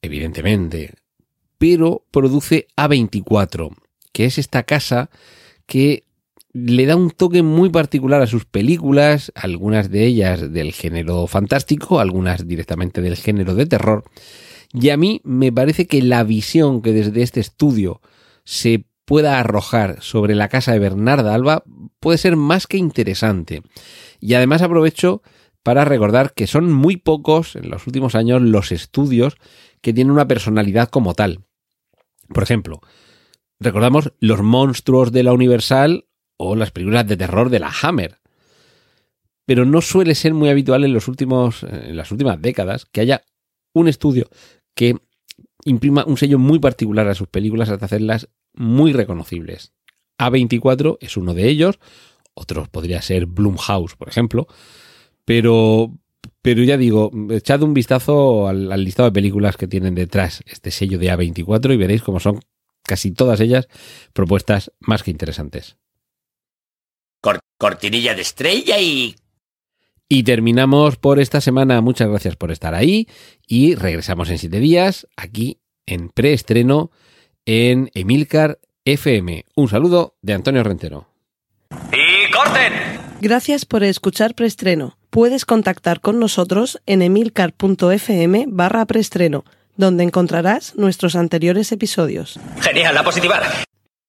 evidentemente, 0.00 0.94
pero 1.58 2.04
produce 2.10 2.66
A24, 2.76 3.74
que 4.12 4.24
es 4.24 4.38
esta 4.38 4.62
casa 4.62 5.10
que 5.66 6.04
le 6.52 6.86
da 6.86 6.96
un 6.96 7.10
toque 7.10 7.42
muy 7.42 7.70
particular 7.70 8.22
a 8.22 8.26
sus 8.26 8.44
películas, 8.44 9.32
algunas 9.34 9.90
de 9.90 10.06
ellas 10.06 10.52
del 10.52 10.72
género 10.72 11.26
fantástico, 11.26 12.00
algunas 12.00 12.46
directamente 12.46 13.00
del 13.00 13.16
género 13.16 13.54
de 13.54 13.66
terror. 13.66 14.04
Y 14.72 14.90
a 14.90 14.96
mí 14.96 15.20
me 15.24 15.52
parece 15.52 15.86
que 15.86 16.02
la 16.02 16.24
visión 16.24 16.82
que 16.82 16.92
desde 16.92 17.22
este 17.22 17.40
estudio 17.40 18.00
se 18.44 18.84
pueda 19.10 19.40
arrojar 19.40 20.00
sobre 20.02 20.36
la 20.36 20.46
casa 20.46 20.70
de 20.70 20.78
Bernarda 20.78 21.34
Alba 21.34 21.64
puede 21.98 22.16
ser 22.16 22.36
más 22.36 22.68
que 22.68 22.76
interesante. 22.76 23.60
Y 24.20 24.34
además 24.34 24.62
aprovecho 24.62 25.20
para 25.64 25.84
recordar 25.84 26.32
que 26.32 26.46
son 26.46 26.70
muy 26.70 26.96
pocos 26.96 27.56
en 27.56 27.70
los 27.70 27.88
últimos 27.88 28.14
años 28.14 28.40
los 28.40 28.70
estudios 28.70 29.34
que 29.80 29.92
tienen 29.92 30.12
una 30.12 30.28
personalidad 30.28 30.90
como 30.90 31.14
tal. 31.14 31.40
Por 32.28 32.44
ejemplo, 32.44 32.82
recordamos 33.58 34.12
los 34.20 34.42
monstruos 34.42 35.10
de 35.10 35.24
la 35.24 35.32
Universal 35.32 36.06
o 36.36 36.54
las 36.54 36.70
películas 36.70 37.04
de 37.08 37.16
terror 37.16 37.50
de 37.50 37.58
la 37.58 37.72
Hammer. 37.82 38.20
Pero 39.44 39.64
no 39.64 39.80
suele 39.80 40.14
ser 40.14 40.34
muy 40.34 40.50
habitual 40.50 40.84
en, 40.84 40.94
los 40.94 41.08
últimos, 41.08 41.64
en 41.64 41.96
las 41.96 42.12
últimas 42.12 42.40
décadas 42.40 42.84
que 42.84 43.00
haya 43.00 43.24
un 43.72 43.88
estudio 43.88 44.28
que 44.76 44.98
imprima 45.64 46.04
un 46.06 46.16
sello 46.16 46.38
muy 46.38 46.60
particular 46.60 47.08
a 47.08 47.16
sus 47.16 47.26
películas 47.26 47.70
hasta 47.70 47.86
hacerlas 47.86 48.28
muy 48.54 48.92
reconocibles. 48.92 49.72
A24 50.18 50.98
es 51.00 51.16
uno 51.16 51.34
de 51.34 51.48
ellos, 51.48 51.78
otros 52.34 52.68
podría 52.68 53.02
ser 53.02 53.26
Blumhouse, 53.26 53.96
por 53.96 54.08
ejemplo, 54.08 54.46
pero, 55.24 55.92
pero 56.42 56.62
ya 56.62 56.76
digo, 56.76 57.10
echad 57.30 57.62
un 57.62 57.74
vistazo 57.74 58.48
al, 58.48 58.70
al, 58.70 58.84
listado 58.84 59.08
de 59.08 59.14
películas 59.14 59.56
que 59.56 59.66
tienen 59.66 59.94
detrás 59.94 60.42
este 60.46 60.70
sello 60.70 60.98
de 60.98 61.12
A24 61.12 61.72
y 61.72 61.76
veréis 61.76 62.02
cómo 62.02 62.20
son 62.20 62.40
casi 62.82 63.12
todas 63.12 63.40
ellas 63.40 63.68
propuestas 64.12 64.72
más 64.80 65.02
que 65.02 65.10
interesantes. 65.10 65.76
Cort 67.20 67.40
cortinilla 67.58 68.14
de 68.14 68.22
estrella 68.22 68.80
y... 68.80 69.14
Y 70.08 70.24
terminamos 70.24 70.96
por 70.96 71.20
esta 71.20 71.40
semana. 71.40 71.80
Muchas 71.82 72.08
gracias 72.08 72.34
por 72.34 72.50
estar 72.50 72.74
ahí 72.74 73.06
y 73.46 73.76
regresamos 73.76 74.28
en 74.30 74.38
siete 74.38 74.58
días 74.58 75.06
aquí 75.16 75.60
en 75.86 76.08
preestreno 76.08 76.90
en 77.52 77.90
Emilcar 77.94 78.60
FM. 78.84 79.44
Un 79.56 79.68
saludo 79.68 80.14
de 80.22 80.34
Antonio 80.34 80.62
Rentero. 80.62 81.08
¡Y 81.90 82.30
corten! 82.30 82.72
Gracias 83.20 83.64
por 83.64 83.82
escuchar 83.82 84.36
preestreno. 84.36 84.96
Puedes 85.10 85.44
contactar 85.44 86.00
con 86.00 86.20
nosotros 86.20 86.80
en 86.86 87.02
emilcar.fm 87.02 88.44
barra 88.46 88.86
preestreno, 88.86 89.44
donde 89.74 90.04
encontrarás 90.04 90.76
nuestros 90.76 91.16
anteriores 91.16 91.72
episodios. 91.72 92.38
Genial, 92.60 92.94
la 92.94 93.02
positiva. 93.02 93.40